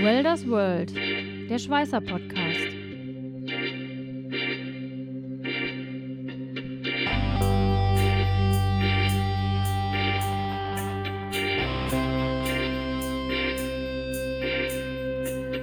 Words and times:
Welders 0.00 0.46
World, 0.48 0.94
der 0.94 1.58
Schweißer 1.58 2.00
Podcast. 2.00 2.68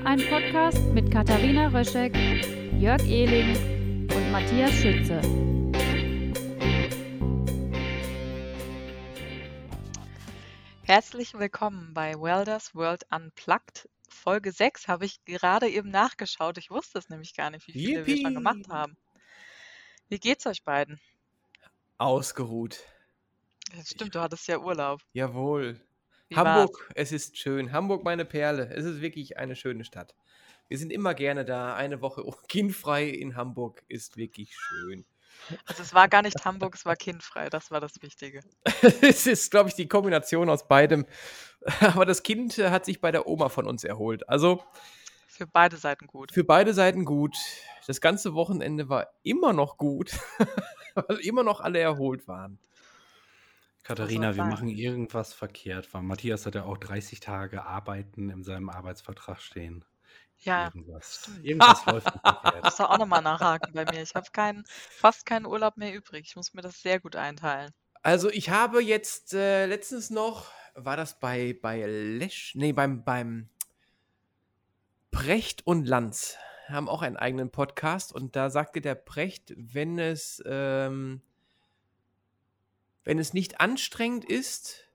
Ein 0.03 0.19
Podcast 0.29 0.83
mit 0.93 1.09
Katharina 1.09 1.69
Röschek, 1.69 2.13
Jörg 2.77 3.01
Ehling 3.05 3.55
und 4.13 4.31
Matthias 4.33 4.73
Schütze. 4.73 5.21
Herzlich 10.83 11.33
willkommen 11.35 11.93
bei 11.93 12.15
Welders 12.15 12.75
World 12.75 13.05
Unplugged. 13.11 13.87
Folge 14.13 14.51
6 14.51 14.87
habe 14.87 15.05
ich 15.05 15.23
gerade 15.25 15.69
eben 15.69 15.89
nachgeschaut. 15.89 16.57
Ich 16.57 16.69
wusste 16.69 16.99
es 16.99 17.09
nämlich 17.09 17.35
gar 17.35 17.49
nicht, 17.49 17.67
wie 17.67 17.71
viele 17.73 18.05
wir 18.05 18.17
schon 18.17 18.33
gemacht 18.33 18.57
Yippie! 18.57 18.71
haben. 18.71 18.97
Wie 20.09 20.19
geht's 20.19 20.45
euch 20.45 20.63
beiden? 20.63 20.99
Ausgeruht. 21.97 22.79
Ich, 23.73 23.89
stimmt, 23.89 24.15
du 24.15 24.19
hattest 24.21 24.47
ja 24.47 24.59
Urlaub. 24.59 25.01
jawohl. 25.13 25.79
Wie 26.29 26.35
war's? 26.43 26.45
Hamburg, 26.47 26.91
es 26.95 27.11
ist 27.11 27.37
schön. 27.37 27.71
Hamburg, 27.71 28.03
meine 28.03 28.25
Perle. 28.25 28.69
Es 28.73 28.85
ist 28.85 29.01
wirklich 29.01 29.37
eine 29.37 29.55
schöne 29.55 29.83
Stadt. 29.85 30.15
Wir 30.67 30.77
sind 30.77 30.91
immer 30.91 31.13
gerne 31.13 31.45
da. 31.45 31.75
Eine 31.75 32.01
Woche 32.01 32.23
kindfrei 32.47 33.07
in 33.09 33.35
Hamburg 33.35 33.83
ist 33.87 34.17
wirklich 34.17 34.55
schön. 34.55 35.05
Also 35.65 35.83
es 35.83 35.93
war 35.93 36.07
gar 36.07 36.21
nicht 36.21 36.43
Hamburg, 36.45 36.75
es 36.75 36.85
war 36.85 36.95
kindfrei. 36.95 37.49
Das 37.49 37.71
war 37.71 37.79
das 37.79 38.01
Wichtige. 38.01 38.41
es 39.01 39.27
ist, 39.27 39.51
glaube 39.51 39.69
ich, 39.69 39.75
die 39.75 39.87
Kombination 39.87 40.49
aus 40.49 40.67
beidem. 40.67 41.05
Aber 41.81 42.05
das 42.05 42.23
Kind 42.23 42.57
hat 42.57 42.85
sich 42.85 43.01
bei 43.01 43.11
der 43.11 43.27
Oma 43.27 43.49
von 43.49 43.67
uns 43.67 43.83
erholt. 43.83 44.27
Also 44.29 44.63
Für 45.27 45.47
beide 45.47 45.77
Seiten 45.77 46.07
gut. 46.07 46.31
für 46.31 46.43
beide 46.43 46.73
Seiten 46.73 47.05
gut. 47.05 47.35
Das 47.87 48.01
ganze 48.01 48.33
Wochenende 48.33 48.89
war 48.89 49.07
immer 49.23 49.53
noch 49.53 49.77
gut, 49.77 50.11
weil 50.95 51.17
immer 51.19 51.43
noch 51.43 51.61
alle 51.61 51.79
erholt 51.79 52.27
waren. 52.27 52.59
Katharina, 53.83 54.35
wir 54.35 54.45
machen 54.45 54.67
irgendwas 54.67 55.35
verkehrt, 55.35 55.93
weil 55.93 56.01
Matthias 56.01 56.47
hat 56.47 56.55
ja 56.55 56.63
auch 56.63 56.77
30 56.77 57.19
Tage 57.19 57.65
Arbeiten 57.65 58.31
in 58.31 58.43
seinem 58.43 58.69
Arbeitsvertrag 58.69 59.39
stehen. 59.39 59.85
Ja, 60.39 60.65
Irgendwas. 60.65 61.29
Irgendwas 61.41 61.85
läuft 61.85 62.05
nicht 62.07 62.15
Ich 62.15 62.21
verkehrt. 62.21 62.63
muss 62.63 62.79
auch 62.79 62.97
nochmal 62.97 63.21
nachhaken 63.21 63.73
bei 63.73 63.85
mir. 63.85 64.01
Ich 64.01 64.13
habe 64.13 64.27
keinen, 64.31 64.63
fast 64.67 65.25
keinen 65.25 65.45
Urlaub 65.45 65.77
mehr 65.77 65.93
übrig. 65.93 66.25
Ich 66.27 66.35
muss 66.35 66.53
mir 66.53 66.61
das 66.61 66.81
sehr 66.81 66.99
gut 66.99 67.15
einteilen. 67.15 67.71
Also 68.03 68.29
ich 68.29 68.49
habe 68.49 68.83
jetzt 68.83 69.33
äh, 69.33 69.65
letztens 69.65 70.11
noch, 70.11 70.51
war 70.75 70.95
das 70.97 71.19
bei, 71.19 71.57
bei 71.59 71.85
Lesch, 71.85 72.53
nee, 72.55 72.71
beim, 72.71 73.03
beim 73.03 73.49
Precht 75.09 75.65
und 75.65 75.87
Lanz, 75.87 76.37
haben 76.67 76.89
auch 76.89 77.01
einen 77.01 77.17
eigenen 77.17 77.49
Podcast 77.49 78.13
und 78.13 78.35
da 78.35 78.49
sagte 78.49 78.81
der 78.81 78.95
Precht, 78.95 79.53
wenn 79.55 79.97
es, 79.97 80.43
ähm, 80.45 81.21
wenn 83.03 83.19
es 83.19 83.33
nicht 83.33 83.61
anstrengend 83.61 84.25
ist 84.25 84.87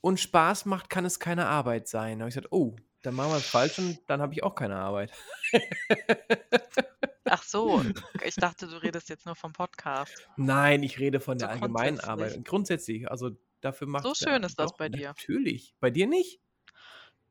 und 0.00 0.20
Spaß 0.20 0.66
macht, 0.66 0.90
kann 0.90 1.04
es 1.04 1.20
keine 1.20 1.46
Arbeit 1.46 1.88
sein. 1.88 2.18
Da 2.18 2.24
habe 2.24 2.28
ich 2.28 2.34
gesagt, 2.34 2.52
oh, 2.52 2.76
dann 3.02 3.14
machen 3.14 3.30
wir 3.30 3.36
es 3.36 3.46
falsch 3.46 3.78
und 3.78 3.98
dann 4.06 4.20
habe 4.20 4.32
ich 4.34 4.42
auch 4.42 4.54
keine 4.54 4.76
Arbeit. 4.76 5.12
Ach 7.24 7.42
so, 7.42 7.84
ich 8.24 8.34
dachte, 8.36 8.66
du 8.66 8.76
redest 8.82 9.08
jetzt 9.10 9.26
nur 9.26 9.36
vom 9.36 9.52
Podcast. 9.52 10.28
Nein, 10.36 10.82
ich 10.82 10.98
rede 10.98 11.20
von 11.20 11.38
So 11.38 11.46
der 11.46 11.50
allgemeinen 11.50 12.00
Arbeit. 12.00 12.32
grundsätzlich. 12.32 12.36
Und 12.38 12.48
grundsätzlich, 12.48 13.10
also 13.10 13.30
dafür 13.60 13.86
macht 13.86 14.04
So 14.04 14.14
schön 14.14 14.42
ist 14.42 14.58
das 14.58 14.74
bei 14.76 14.88
dir. 14.88 15.08
Natürlich. 15.08 15.74
Bei 15.80 15.90
dir 15.90 16.06
nicht? 16.06 16.40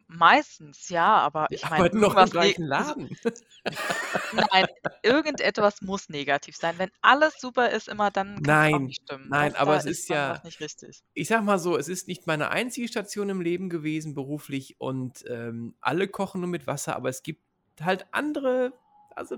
Meistens, 0.09 0.87
ja, 0.87 1.17
aber 1.17 1.47
ich 1.49 1.63
meine, 1.63 1.75
arbeiten 1.75 1.99
noch 1.99 2.15
im 2.15 2.29
gleichen 2.29 2.63
Laden. 2.63 3.09
nein, 4.33 4.65
irgendetwas 5.03 5.81
muss 5.81 6.07
negativ 6.07 6.55
sein. 6.55 6.75
Wenn 6.77 6.89
alles 7.01 7.41
super 7.41 7.71
ist 7.71 7.89
immer, 7.89 8.09
dann 8.09 8.37
auch 8.37 8.41
Nein, 8.41 8.83
nicht 8.85 9.01
stimmen. 9.03 9.27
nein, 9.29 9.51
Das 9.51 9.59
aber 9.61 9.75
es 9.75 9.85
ist 9.85 10.07
ja, 10.07 10.39
nicht 10.45 10.61
richtig. 10.61 11.03
ich 11.13 11.27
sag 11.27 11.43
mal 11.43 11.59
so, 11.59 11.77
es 11.77 11.89
ist 11.89 12.07
nicht 12.07 12.25
meine 12.25 12.51
einzige 12.51 12.87
Station 12.87 13.27
im 13.27 13.41
Leben 13.41 13.69
gewesen, 13.69 14.13
beruflich, 14.13 14.79
und 14.79 15.25
ähm, 15.27 15.75
alle 15.81 16.07
kochen 16.07 16.39
nur 16.39 16.49
mit 16.49 16.67
Wasser, 16.67 16.95
aber 16.95 17.09
es 17.09 17.21
gibt 17.21 17.41
halt 17.81 18.05
andere, 18.11 18.71
also 19.13 19.37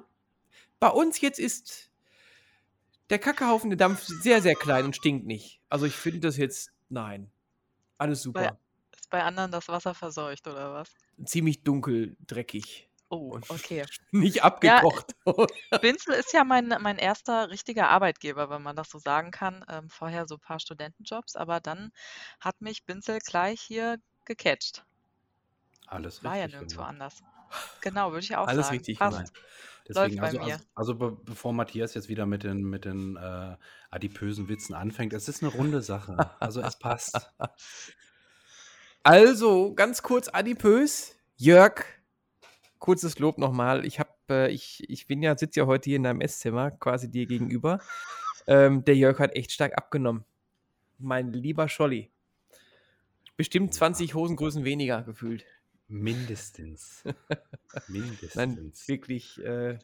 bei 0.80 0.90
uns 0.90 1.20
jetzt 1.20 1.40
ist 1.40 1.90
der 3.10 3.18
Kackehaufen, 3.18 3.72
der 3.72 3.78
Dampf 3.78 4.04
sehr, 4.04 4.44
sehr 4.44 4.54
klein 4.54 4.86
und 4.86 4.96
stinkt 4.96 5.26
nicht. 5.26 5.62
Also 5.68 5.88
ich 5.88 5.96
finde 5.96 6.20
das 6.20 6.38
jetzt, 6.38 6.72
nein, 6.90 7.32
alles 7.98 8.22
super. 8.22 8.42
ist 8.42 8.69
bei 9.10 9.24
anderen 9.24 9.52
das 9.52 9.68
Wasser 9.68 9.94
verseucht 9.94 10.48
oder 10.48 10.74
was? 10.74 10.90
Ziemlich 11.26 11.64
dunkel, 11.64 12.18
dreckig 12.26 12.90
Oh, 13.10 13.40
okay. 13.50 13.86
nicht 14.12 14.44
Ja, 14.62 14.84
abgekocht. 14.84 15.16
Binzel 15.82 16.14
ist 16.14 16.32
ja 16.32 16.44
mein 16.44 16.68
mein 16.80 16.98
erster 16.98 17.50
richtiger 17.50 17.90
Arbeitgeber, 17.90 18.50
wenn 18.50 18.62
man 18.62 18.76
das 18.76 18.90
so 18.90 19.00
sagen 19.00 19.32
kann. 19.32 19.66
Ähm, 19.68 19.90
vorher 19.90 20.28
so 20.28 20.36
ein 20.36 20.40
paar 20.42 20.60
Studentenjobs, 20.60 21.36
aber 21.36 21.60
dann 21.60 21.92
hat 22.40 22.62
mich 22.62 22.86
Binzel 22.86 23.20
gleich 23.20 23.62
hier 23.62 23.98
gecatcht. 24.26 24.86
Alles 25.88 26.24
War 26.24 26.36
ja 26.36 26.44
richtig 26.44 26.54
nirgendwo 26.54 26.82
gemacht. 26.82 26.90
anders. 26.90 27.24
Genau, 27.82 28.12
würde 28.12 28.24
ich 28.24 28.36
auch 28.36 28.48
Alles 28.48 28.68
sagen. 28.68 28.78
richtig 28.78 29.00
Passt. 29.00 29.34
Läuft 29.88 30.12
Deswegen, 30.12 30.22
bei 30.22 30.28
also, 30.28 30.38
mir. 30.38 30.54
also, 30.54 30.66
also 30.76 30.96
be 30.96 31.18
bevor 31.26 31.52
Matthias 31.52 31.96
jetzt 31.96 32.10
wieder 32.10 32.28
mit 32.28 32.44
den, 32.44 32.62
mit 32.62 32.86
den 32.86 33.16
äh, 33.16 33.58
adipösen 33.90 34.48
Witzen 34.50 34.76
anfängt, 34.76 35.14
es 35.14 35.28
ist 35.28 35.42
eine 35.42 35.52
runde 35.52 35.82
Sache. 35.82 36.30
Also 36.40 36.62
es 36.62 36.78
passt. 36.78 37.34
Also, 39.04 39.74
ganz 39.74 40.04
kurz 40.04 40.28
adipös. 40.28 41.16
Jörg, 41.38 41.86
kurzes 42.80 43.18
Lob 43.20 43.38
nochmal. 43.38 43.86
Ich 43.86 44.00
habe, 44.00 44.12
äh, 44.30 44.52
ich, 44.52 44.90
ich 44.90 45.08
bin 45.08 45.24
ja, 45.24 45.38
sitze 45.38 45.62
ja 45.62 45.66
heute 45.68 45.90
hier 45.90 45.98
in 45.98 46.04
deinem 46.04 46.22
Esszimmer, 46.22 46.72
quasi 46.72 47.10
dir 47.10 47.26
gegenüber. 47.26 47.80
Ähm, 48.48 48.84
der 48.84 48.96
Jörg 48.96 49.20
hat 49.20 49.36
echt 49.36 49.52
stark 49.52 49.78
abgenommen. 49.78 50.26
Mein 50.98 51.32
lieber 51.32 51.70
Scholli. 51.70 52.12
Bestimmt 53.38 53.74
20 53.74 54.16
Hosengrößen 54.16 54.66
weniger 54.66 55.04
gefühlt. 55.04 55.46
Mindestens. 55.88 57.04
Nein, 57.88 57.88
Mindestens. 57.88 58.88
wirklich. 58.88 59.42
Äh, 59.44 59.80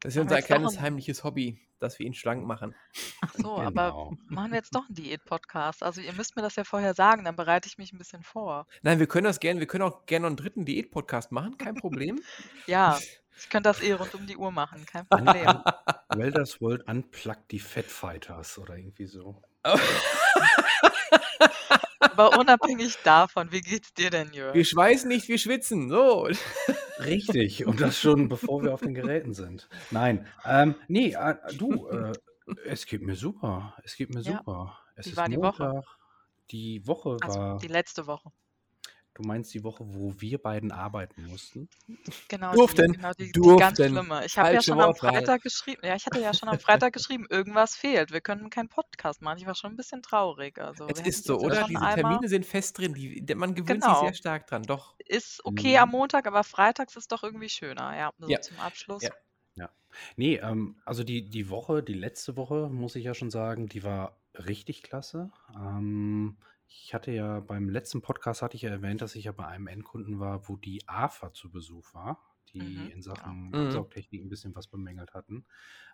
das 0.00 0.10
ist 0.10 0.16
wir 0.16 0.22
unser 0.22 0.42
kleines 0.42 0.76
ein 0.76 0.82
heimliches 0.82 1.24
Hobby, 1.24 1.60
dass 1.80 1.98
wir 1.98 2.06
ihn 2.06 2.14
schlank 2.14 2.44
machen. 2.46 2.74
Ach 3.20 3.34
so, 3.34 3.56
aber 3.58 3.90
Genau. 3.90 4.12
machen 4.26 4.50
wir 4.52 4.58
jetzt 4.58 4.74
doch 4.74 4.88
'n 4.88 4.94
Diät-Podcast. 4.94 5.82
Also, 5.82 6.00
ihr 6.00 6.12
müsst 6.12 6.36
mir 6.36 6.42
das 6.42 6.56
ja 6.56 6.64
vorher 6.64 6.94
sagen, 6.94 7.24
dann 7.24 7.36
bereite 7.36 7.68
ich 7.68 7.78
mich 7.78 7.92
ein 7.92 7.98
bisschen 7.98 8.22
vor. 8.22 8.66
Nein, 8.82 8.98
wir 8.98 9.06
können 9.06 9.24
das 9.24 9.40
gerne, 9.40 9.60
wir 9.60 9.66
können 9.66 9.84
auch 9.84 10.06
gerne 10.06 10.22
noch 10.24 10.28
einen 10.28 10.36
dritten 10.36 10.64
Diät-Podcast 10.64 11.32
machen, 11.32 11.56
kein 11.58 11.74
Problem. 11.74 12.20
Ja, 12.66 12.98
ich 13.40 13.48
könnte 13.50 13.68
das 13.70 13.80
eh 13.80 13.92
rund 13.92 14.14
um 14.14 14.26
die 14.26 14.36
Uhr 14.36 14.50
machen, 14.50 14.84
kein 14.86 15.06
Problem. 15.06 15.46
Welders 16.16 16.60
World 16.60 16.86
Unplugged 16.88 17.50
die 17.52 17.60
Fat 17.60 17.86
Fighters 17.86 18.58
oder 18.58 18.76
irgendwie 18.76 19.06
so. 19.06 19.40
Aber 22.18 22.34
unabhängig 22.34 22.98
davon, 23.04 23.52
wie 23.52 23.60
geht's 23.60 23.94
dir 23.94 24.10
denn, 24.10 24.32
Wir 24.52 24.64
Jörg? 24.64 24.64
schweißen 24.64 25.08
nicht, 25.08 25.28
wir 25.28 25.38
schwitzen. 25.38 25.88
So. 25.88 26.28
Richtig, 26.98 27.64
und 27.66 27.80
das 27.80 27.98
schon 27.98 28.28
bevor 28.28 28.62
wir 28.62 28.74
auf 28.74 28.80
den 28.82 28.94
Geräten 28.94 29.32
sind. 29.34 29.68
Nein, 29.90 30.26
ähm, 30.44 30.74
nee, 30.88 31.12
äh, 31.14 31.36
du, 31.56 31.86
äh, 31.88 32.12
es 32.64 32.86
geht 32.86 33.02
mir 33.02 33.14
super. 33.14 33.74
Es 33.84 33.96
geht 33.96 34.10
mir 34.10 34.22
Ja. 34.22 34.32
super. 34.38 34.78
Es 34.96 35.06
Wie 35.06 35.10
ist 35.12 35.16
war 35.16 35.28
die 35.28 35.40
Woche? 35.42 35.82
Die 36.50 36.86
Woche 36.86 37.22
Also, 37.22 37.40
war, 37.40 37.58
die 37.62 37.68
letzte 37.68 38.06
Woche. 38.06 38.30
Du 39.18 39.24
meinst 39.24 39.52
die 39.54 39.64
Woche, 39.64 39.84
wo 39.94 40.14
wir 40.20 40.38
beiden 40.38 40.72
arbeiten 40.72 41.22
mussten? 41.24 41.68
Genau 42.30 42.56
die 42.56 42.58
Durften. 42.58 42.92
genau 42.92 43.12
die 43.18 43.34
die 43.42 43.54
ganz 43.56 43.80
Durften. 43.80 43.82
schlimme. 43.82 44.24
Ich 44.26 44.36
habe 44.38 44.52
ja 44.52 44.60
schon 44.62 44.80
am. 44.80 44.94
Freitag 44.94 45.40
geschrieben 45.42 45.80
ja, 45.84 45.94
ich 45.96 46.04
hatte 46.04 46.20
ja 46.20 46.34
schon 46.34 46.48
am 46.50 46.58
Freitag 46.58 46.92
geschrieben: 46.92 47.26
„Irgendwas 47.30 47.74
fehlt. 47.74 48.10
Wir 48.12 48.20
können 48.20 48.50
keinen 48.50 48.68
Podcast 48.68 49.22
machen.“ 49.22 49.38
Ich 49.38 49.46
war 49.46 49.54
schon 49.54 49.72
ein 49.72 49.76
bisschen 49.76 50.02
traurig. 50.02 50.58
Also, 50.58 50.90
Es 50.90 51.00
ist 51.02 51.24
so, 51.26 51.38
oder? 51.38 51.64
Diese 51.64 51.80
einmal 51.82 51.90
Termine 51.90 52.28
sind 52.28 52.46
fest 52.46 52.78
drin. 52.78 52.94
Die, 52.94 53.22
man 53.34 53.54
gewöhnt 53.54 53.84
sich 53.84 53.98
Genau. 53.98 53.98
sehr 53.98 54.14
stark 54.14 54.46
dran. 54.46 54.66
Doch. 54.66 54.96
Ist 54.98 55.44
okay 55.44 55.78
am 55.78 55.88
Mhm. 55.88 55.92
Montag, 55.92 56.26
aber 56.28 56.44
freitags 56.44 56.96
ist 56.96 57.12
doch 57.12 57.22
irgendwie 57.24 57.48
schöner, 57.48 57.96
ja, 57.96 58.12
so 58.18 58.28
Ja. 58.28 58.38
zum 58.38 58.58
Abschluss. 58.60 59.02
Ja. 59.02 59.10
Ja. 59.56 59.70
Nee, 60.16 60.36
ähm, 60.36 60.80
also 60.84 61.04
die, 61.04 61.28
die 61.30 61.50
Woche, 61.50 61.82
die 61.82 61.94
letzte 61.94 62.36
Woche, 62.36 62.68
muss 62.70 62.96
ich 62.96 63.04
ja 63.04 63.14
schon 63.14 63.30
sagen, 63.30 63.68
die 63.68 63.82
war 63.84 64.20
richtig 64.34 64.82
klasse. 64.82 65.32
Ähm, 65.56 66.38
ich 66.68 66.94
hatte 66.94 67.10
ja 67.12 67.40
beim 67.40 67.68
letzten 67.68 68.02
Podcast 68.02 68.42
hatte 68.42 68.56
ich 68.56 68.62
ja 68.62 68.70
erwähnt, 68.70 69.00
dass 69.02 69.14
ich 69.14 69.24
ja 69.24 69.32
bei 69.32 69.46
einem 69.46 69.66
Endkunden 69.66 70.20
war, 70.20 70.48
wo 70.48 70.56
die 70.56 70.86
AFA 70.86 71.32
zu 71.32 71.50
Besuch 71.50 71.94
war, 71.94 72.22
die 72.52 72.86
Mhm, 72.86 72.90
in. 72.90 73.02
Sachen 73.02 73.54
Mhm. 73.54 73.58
Absaugtechnik 73.58 74.22
ein 74.22 74.28
bisschen 74.28 74.54
was 74.54 74.68
bemängelt 74.68 75.14
hatten. 75.14 75.46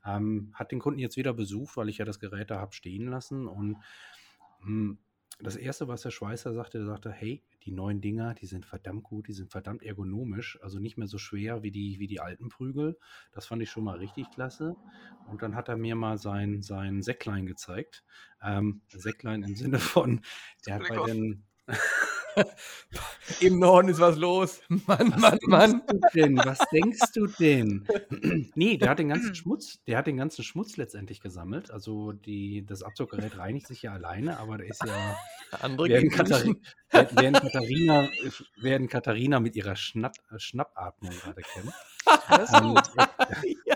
Ähm, 0.04 0.50
hat 0.54 0.72
den 0.72 0.80
Kunden 0.80 0.98
jetzt 1.00 1.16
wieder 1.16 1.32
besucht, 1.32 1.76
weil 1.76 1.88
ich 1.88 1.98
ja 1.98 2.04
das 2.04 2.18
Gerät 2.20 2.50
da 2.50 2.58
habe 2.60 2.74
stehen 2.74 3.06
lassen 3.08 3.46
und 3.46 3.78
mh, 4.60 4.96
das 5.40 5.56
erste, 5.56 5.88
was 5.88 6.02
der 6.02 6.10
Schweißer 6.10 6.52
sagte, 6.52 6.78
der 6.78 6.86
sagte, 6.86 7.10
hey, 7.10 7.42
die 7.64 7.72
neuen 7.72 8.00
Dinger, 8.00 8.34
die 8.34 8.46
sind 8.46 8.66
verdammt 8.66 9.02
gut, 9.02 9.28
die 9.28 9.32
sind 9.32 9.50
verdammt 9.50 9.82
ergonomisch, 9.82 10.58
also 10.62 10.78
nicht 10.78 10.96
mehr 10.96 11.08
so 11.08 11.18
schwer 11.18 11.62
wie 11.62 11.70
die, 11.70 11.98
wie 11.98 12.06
die 12.06 12.20
alten 12.20 12.48
Prügel. 12.48 12.98
Das 13.32 13.46
fand 13.46 13.62
ich 13.62 13.70
schon 13.70 13.84
mal 13.84 13.96
richtig 13.98 14.30
klasse. 14.30 14.76
Und 15.26 15.42
dann 15.42 15.56
hat 15.56 15.68
er 15.68 15.76
mir 15.76 15.96
mal 15.96 16.18
sein, 16.18 16.62
sein 16.62 17.02
Säcklein 17.02 17.46
gezeigt. 17.46 18.04
Ähm, 18.42 18.82
Säcklein 18.88 19.42
im 19.42 19.56
Sinne 19.56 19.78
von, 19.78 20.20
der 20.66 20.76
hat 20.76 20.88
bei 20.88 21.04
den 21.04 21.44
Im 23.40 23.58
Norden 23.58 23.88
ist 23.88 24.00
was 24.00 24.16
los. 24.16 24.60
Mann, 24.68 25.12
Was 25.12 25.20
Mann, 25.20 25.38
Mann. 25.46 25.70
denkst 25.70 25.84
du 26.12 26.20
denn? 26.20 26.36
Was 26.38 26.58
denkst 26.72 27.12
du 27.14 27.26
denn? 27.26 27.86
nee, 28.54 28.76
der 28.76 28.90
hat 28.90 28.98
den 28.98 29.08
ganzen 29.08 29.34
Schmutz, 29.34 29.80
der 29.86 29.98
hat 29.98 30.06
den 30.06 30.16
ganzen 30.16 30.42
Schmutz 30.44 30.76
letztendlich 30.76 31.20
gesammelt. 31.20 31.70
Also 31.70 32.12
die, 32.12 32.64
das 32.66 32.82
Abzuggerät 32.82 33.38
reinigt 33.38 33.66
sich 33.66 33.82
ja 33.82 33.92
alleine, 33.92 34.38
aber 34.38 34.58
da 34.58 34.64
ist 34.64 34.84
ja 34.84 35.16
Andere 35.60 35.88
werden, 35.88 36.08
gehen 36.08 36.16
Kathari 36.16 36.56
werden, 36.90 37.34
Katharina, 37.34 38.08
werden 38.60 38.88
Katharina 38.88 39.40
mit 39.40 39.56
ihrer 39.56 39.76
Schnapp, 39.76 40.14
Schnappatmung 40.36 41.12
gerade 41.12 41.42
kennen. 41.42 41.72
Alles 42.26 42.50
Ähm, 42.54 42.74
gut. 42.74 42.90
ja. 43.66 43.73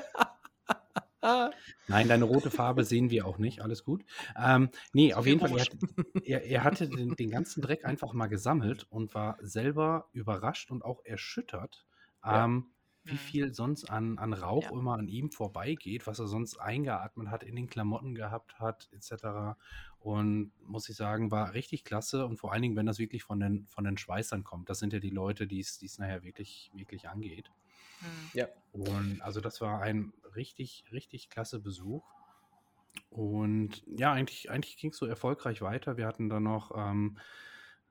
Nein, 1.87 2.09
deine 2.09 2.25
rote 2.25 2.51
Farbe 2.51 2.85
sehen 2.85 3.11
wir 3.11 3.27
auch 3.27 3.39
nicht. 3.39 3.61
Alles 3.63 3.85
gut. 3.85 4.05
Ähm, 4.37 4.71
nee, 4.93 5.15
auf 5.15 5.27
jeden 5.27 5.41
Fall, 5.41 5.53
er, 5.53 5.63
rouge. 5.63 5.67
hat, 5.67 5.73
er, 6.23 6.45
er 6.45 6.65
hatte 6.65 6.89
den, 6.89 7.17
den 7.17 7.31
ganzen 7.31 7.63
Dreck 7.63 7.85
einfach 7.85 8.13
mal 8.13 8.27
gesammelt 8.27 8.85
und 8.91 9.15
war 9.15 9.39
selber 9.41 10.09
überrascht 10.13 10.71
und 10.71 10.85
auch 10.85 11.05
erschüttert, 11.05 11.87
Ja. 12.29 12.45
ähm, 12.45 12.73
wie 13.05 13.17
Mhm. 13.17 13.19
viel 13.19 13.55
sonst 13.55 13.87
an, 13.87 14.19
an 14.19 14.35
Rauch 14.35 14.71
Ja. 14.71 14.73
immer 14.73 14.95
an 14.99 15.09
ihm 15.09 15.31
vorbeigeht, 15.31 16.07
was 16.07 16.19
er 16.19 16.27
sonst 16.27 16.59
eingeatmet 16.59 17.29
hat, 17.31 17.43
in 17.43 17.57
den 17.57 17.67
Klamotten 17.69 18.15
gehabt 18.15 18.59
hat, 18.61 18.91
etc. 18.93 19.57
Und 19.99 20.53
muss 20.61 20.89
ich 20.91 20.97
sagen, 20.97 21.31
war 21.31 21.55
richtig 21.55 21.85
klasse 21.85 22.27
und 22.27 22.37
vor 22.37 22.53
allen 22.53 22.61
Dingen, 22.63 22.77
wenn 22.77 22.85
das 22.87 22.99
wirklich 22.99 23.23
von 23.25 23.41
den, 23.41 23.67
von 23.67 23.85
den 23.85 23.97
Schweißern 23.97 24.45
kommt. 24.45 24.69
Das 24.69 24.79
sind 24.79 24.93
ja 24.93 24.99
die 25.01 25.09
Leute, 25.11 25.47
die 25.47 25.61
es 25.61 25.79
die 25.79 25.87
es 25.87 25.99
nachher 25.99 26.23
wirklich, 26.23 26.71
wirklich 26.75 27.09
angeht. 27.09 27.51
Hm. 28.01 28.31
ja. 28.35 28.49
Und 28.73 29.21
also 29.23 29.41
das 29.41 29.61
war 29.61 29.81
ein 29.81 30.13
richtig, 30.37 30.85
richtig 30.93 31.31
klasse 31.31 31.61
Besuch. 31.61 32.05
Und 33.11 33.83
ja, 33.87 34.13
eigentlich, 34.13 34.51
eigentlich 34.51 34.77
ging 34.77 34.91
es 34.91 34.99
so 34.99 35.07
erfolgreich 35.07 35.63
weiter. 35.63 35.97
Wir 35.97 36.07
hatten 36.07 36.29
dann 36.29 36.43
noch 36.43 36.73
ähm, 36.77 37.19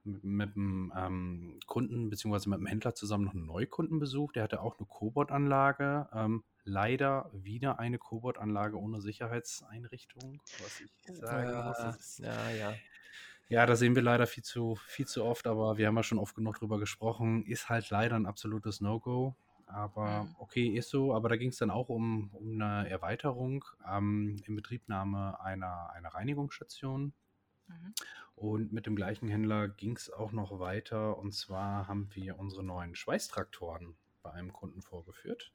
mit, 0.03 0.23
mit 0.23 0.55
einem 0.55 0.93
ähm, 0.95 1.59
Kunden 1.65 2.09
beziehungsweise 2.09 2.49
mit 2.49 2.57
einem 2.57 2.67
Händler 2.67 2.95
zusammen 2.95 3.25
noch 3.25 3.33
einen 3.33 3.45
Neukundenbesuch. 3.45 4.31
Der 4.33 4.43
hatte 4.43 4.61
auch 4.61 4.77
eine 4.77 4.87
Cobot-Anlage. 4.87 6.09
Ähm, 6.13 6.43
leider 6.63 7.29
wieder 7.33 7.79
eine 7.79 7.97
Cobot-Anlage 7.97 8.77
ohne 8.79 9.01
Sicherheitseinrichtung, 9.01 10.41
was 10.61 10.81
ich 10.81 11.17
sagen 11.17 11.67
muss. 11.67 11.77
Das 11.77 11.97
ist, 11.97 12.19
ja, 12.19 12.49
ja. 12.51 12.73
ja, 13.49 13.65
da 13.65 13.75
sehen 13.75 13.95
wir 13.95 14.01
leider 14.01 14.27
viel 14.27 14.43
zu, 14.43 14.75
viel 14.87 15.07
zu 15.07 15.23
oft, 15.23 15.47
aber 15.47 15.77
wir 15.77 15.87
haben 15.87 15.95
ja 15.95 16.03
schon 16.03 16.19
oft 16.19 16.35
genug 16.35 16.59
drüber 16.59 16.79
gesprochen. 16.79 17.45
Ist 17.45 17.69
halt 17.69 17.89
leider 17.89 18.15
ein 18.15 18.25
absolutes 18.25 18.81
No-Go. 18.81 19.35
Aber 19.67 20.23
Mhm. 20.23 20.35
okay, 20.39 20.67
ist 20.67 20.89
so. 20.89 21.13
Aber 21.13 21.29
da 21.29 21.35
ging 21.35 21.49
es 21.49 21.57
dann 21.57 21.71
auch 21.71 21.89
um, 21.89 22.29
um 22.33 22.61
eine 22.61 22.89
Erweiterung 22.89 23.65
ähm, 23.87 24.41
in 24.45 24.55
Betriebnahme 24.55 25.39
einer, 25.41 25.91
einer 25.91 26.09
Reinigungsstation. 26.09 27.13
Mhm. 27.67 27.93
Und 28.35 28.71
mit 28.71 28.85
dem 28.85 28.95
gleichen 28.95 29.27
Händler 29.27 29.67
ging 29.67 29.95
es 29.95 30.11
auch 30.11 30.31
noch 30.31 30.59
weiter. 30.59 31.17
Und 31.17 31.33
zwar 31.33 31.87
haben 31.87 32.09
wir 32.13 32.39
unsere 32.39 32.63
neuen 32.63 32.95
Schweißtraktoren 32.95 33.97
bei 34.27 34.33
einem 34.33 34.53
Kunden 34.53 34.81
vorgeführt. 34.81 35.51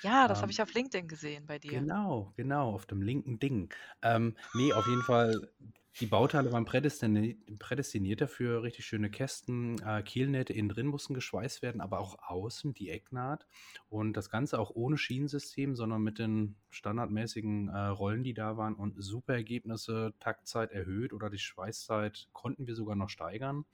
Ja, 0.00 0.28
das 0.28 0.42
Ähm, 0.42 0.42
habe 0.42 0.52
ich 0.52 0.60
auf 0.62 0.72
LinkedIn 0.74 1.08
gesehen 1.08 1.46
bei 1.46 1.58
dir. 1.58 1.86
Genau, 1.86 2.32
genau, 2.36 2.72
auf 2.74 2.86
dem 2.86 3.02
linken 3.02 3.38
Ding. 3.38 3.72
Ähm, 4.02 4.36
nee, 4.52 4.72
auf 4.72 4.86
jeden 4.88 5.02
Fall, 5.04 5.52
die 6.00 6.06
Bauteile 6.06 6.50
waren 6.50 6.64
prädestiniert, 6.64 7.38
prädestiniert 7.60 8.20
dafür, 8.20 8.62
richtig 8.64 8.84
schöne 8.84 9.10
Kästen. 9.10 9.80
Äh, 9.80 10.02
Kehlnähte 10.02 10.52
innen 10.52 10.68
drin 10.68 10.86
mussten 10.88 11.14
geschweißt 11.14 11.62
werden, 11.62 11.80
aber 11.80 12.00
auch 12.00 12.18
außen 12.28 12.74
die 12.74 12.90
Ecknaht. 12.90 13.46
Und 13.88 14.14
das 14.16 14.28
Ganze 14.28 14.58
auch 14.58 14.70
ohne 14.74 14.98
Schienensystem, 14.98 15.76
sondern 15.76 16.02
mit 16.02 16.18
den 16.18 16.56
standardmäßigen 16.70 17.68
äh, 17.68 17.78
Rollen, 17.86 18.24
die 18.24 18.34
da 18.34 18.56
waren. 18.56 18.74
Und 18.74 19.00
super 19.00 19.34
Ergebnisse, 19.34 20.14
Taktzeit 20.18 20.72
erhöht 20.72 21.12
oder 21.12 21.30
die 21.30 21.38
Schweißzeit 21.38 22.28
konnten 22.32 22.66
wir 22.66 22.74
sogar 22.74 22.96
noch 22.96 23.08
steigern. 23.08 23.64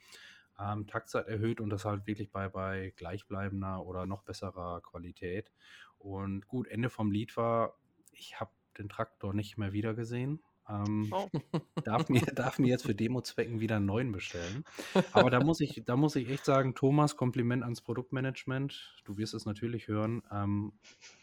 Ähm, 0.60 0.87
Taktzeit 0.87 1.28
erhöht 1.28 1.60
und 1.60 1.70
das 1.70 1.84
halt 1.84 2.06
wirklich 2.06 2.31
bei, 2.31 2.49
bei 2.49 2.93
gleichbleibender 2.96 3.84
oder 3.84 4.06
noch 4.06 4.22
besserer 4.22 4.81
Qualität. 4.81 5.52
Und 5.99 6.46
gut, 6.49 6.69
Ende 6.69 6.90
vom 6.90 7.10
Lied 7.10 7.37
war, 7.37 7.76
ich 8.12 8.40
habe 8.40 8.50
den 8.76 8.88
Traktor 8.88 9.34
nicht 9.34 9.58
mehr 9.58 9.72
wiedergesehen. 9.72 10.40
Ähm, 10.69 11.12
Oh. 11.12 11.28
darf, 11.84 12.08
mir, 12.08 12.20
darf 12.20 12.58
mir 12.58 12.69
jetzt 12.69 12.84
für 12.84 12.94
Demo-Zwecken 12.94 13.60
wieder 13.60 13.76
einen 13.76 13.87
neuen 13.87 14.12
bestellen. 14.12 14.64
Aber 15.12 15.31
da 15.31 15.40
muss 15.40 15.60
ich, 15.60 15.82
da 15.84 15.96
muss 15.96 16.16
ich 16.16 16.28
echt 16.28 16.44
sagen, 16.44 16.75
Thomas, 16.75 17.16
Kompliment 17.16 17.62
ans 17.62 17.81
Produktmanagement. 17.81 19.02
Du 19.04 19.16
wirst 19.16 19.34
es 19.34 19.46
natürlich 19.46 19.88
hören. 19.88 20.22
Ähm, 20.31 20.72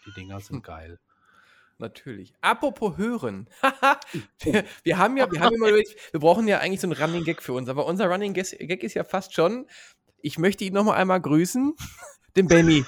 die 0.05 0.11
Dinger 0.13 0.39
sind 0.39 0.63
geil. 0.63 0.99
Natürlich. 1.77 2.33
Apropos 2.41 2.97
hören. 2.97 3.49
wir, 4.39 4.63
wir 4.83 4.97
haben 4.97 5.17
ja, 5.17 5.31
wir 5.31 5.39
haben 5.41 5.55
immer 5.55 5.67
wir 6.11 6.19
brauchen 6.19 6.47
ja 6.47 6.59
eigentlich 6.59 6.81
so 6.81 6.87
einen 6.87 6.93
Running 7.01 7.23
Gag 7.23 7.41
für 7.41 7.53
uns, 7.53 7.69
aber 7.69 7.85
unser 7.85 8.07
Running 8.07 8.33
Gag 8.33 8.83
ist 8.83 8.93
ja 8.93 9.03
fast 9.03 9.33
schon, 9.33 9.67
ich 10.21 10.37
möchte 10.37 10.63
ihn 10.63 10.73
noch 10.73 10.83
mal 10.83 10.95
einmal 10.95 11.21
grüßen, 11.21 11.73
den 12.35 12.47
Benny. 12.47 12.85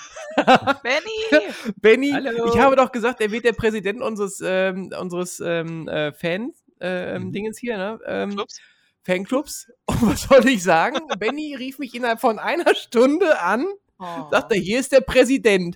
Benny! 0.84 1.44
Benny, 1.78 2.12
Hallo. 2.12 2.51
ich 2.54 2.60
habe 2.60 2.75
doch 2.75 2.92
gesagt, 2.92 3.22
er 3.22 3.31
wird 3.31 3.45
der 3.45 3.54
Präsident 3.54 4.01
unseres, 4.01 4.42
ähm, 4.44 4.92
unseres 5.00 5.40
ähm, 5.40 5.88
äh, 5.88 6.12
Fan, 6.13 6.54
äh, 6.80 7.18
Mhm. 7.19 7.31
Dingens 7.31 7.57
hier, 7.57 7.78
ne? 7.78 8.00
Ähm, 8.06 8.31
Clubs? 8.31 8.60
Fanclubs. 9.04 9.72
Und 9.86 10.01
was 10.01 10.24
soll 10.24 10.48
ich 10.48 10.63
sagen? 10.63 11.00
Benny 11.18 11.56
rief 11.56 11.80
mich 11.80 11.95
innerhalb 11.95 12.19
von 12.19 12.40
einer 12.40 12.75
Stunde 12.75 13.40
an 13.42 13.66
Oh. 14.00 14.30
sagt 14.30 14.51
er, 14.54 14.60
hier 14.60 14.80
ist 14.80 14.92
der 14.92 15.01
Präsident. 15.01 15.75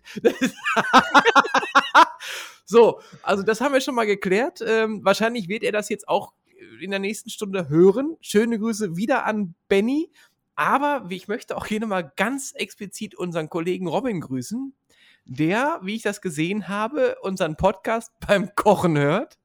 So, 2.71 3.01
also 3.21 3.43
das 3.43 3.59
haben 3.59 3.73
wir 3.73 3.81
schon 3.81 3.95
mal 3.95 4.05
geklärt. 4.05 4.63
Ähm, 4.65 5.03
wahrscheinlich 5.03 5.49
wird 5.49 5.63
er 5.63 5.73
das 5.73 5.89
jetzt 5.89 6.07
auch 6.07 6.31
in 6.79 6.91
der 6.91 7.01
nächsten 7.01 7.29
Stunde 7.29 7.67
hören. 7.67 8.15
Schöne 8.21 8.57
Grüße 8.59 8.95
wieder 8.95 9.25
an 9.25 9.55
Benny. 9.67 10.09
Aber 10.55 11.05
ich 11.09 11.27
möchte 11.27 11.57
auch 11.57 11.65
hier 11.65 11.81
nochmal 11.81 12.13
ganz 12.15 12.53
explizit 12.53 13.13
unseren 13.15 13.49
Kollegen 13.49 13.87
Robin 13.87 14.21
grüßen, 14.21 14.73
der, 15.25 15.81
wie 15.83 15.95
ich 15.95 16.01
das 16.01 16.21
gesehen 16.21 16.69
habe, 16.69 17.17
unseren 17.21 17.57
Podcast 17.57 18.13
beim 18.25 18.55
Kochen 18.55 18.97
hört. 18.97 19.37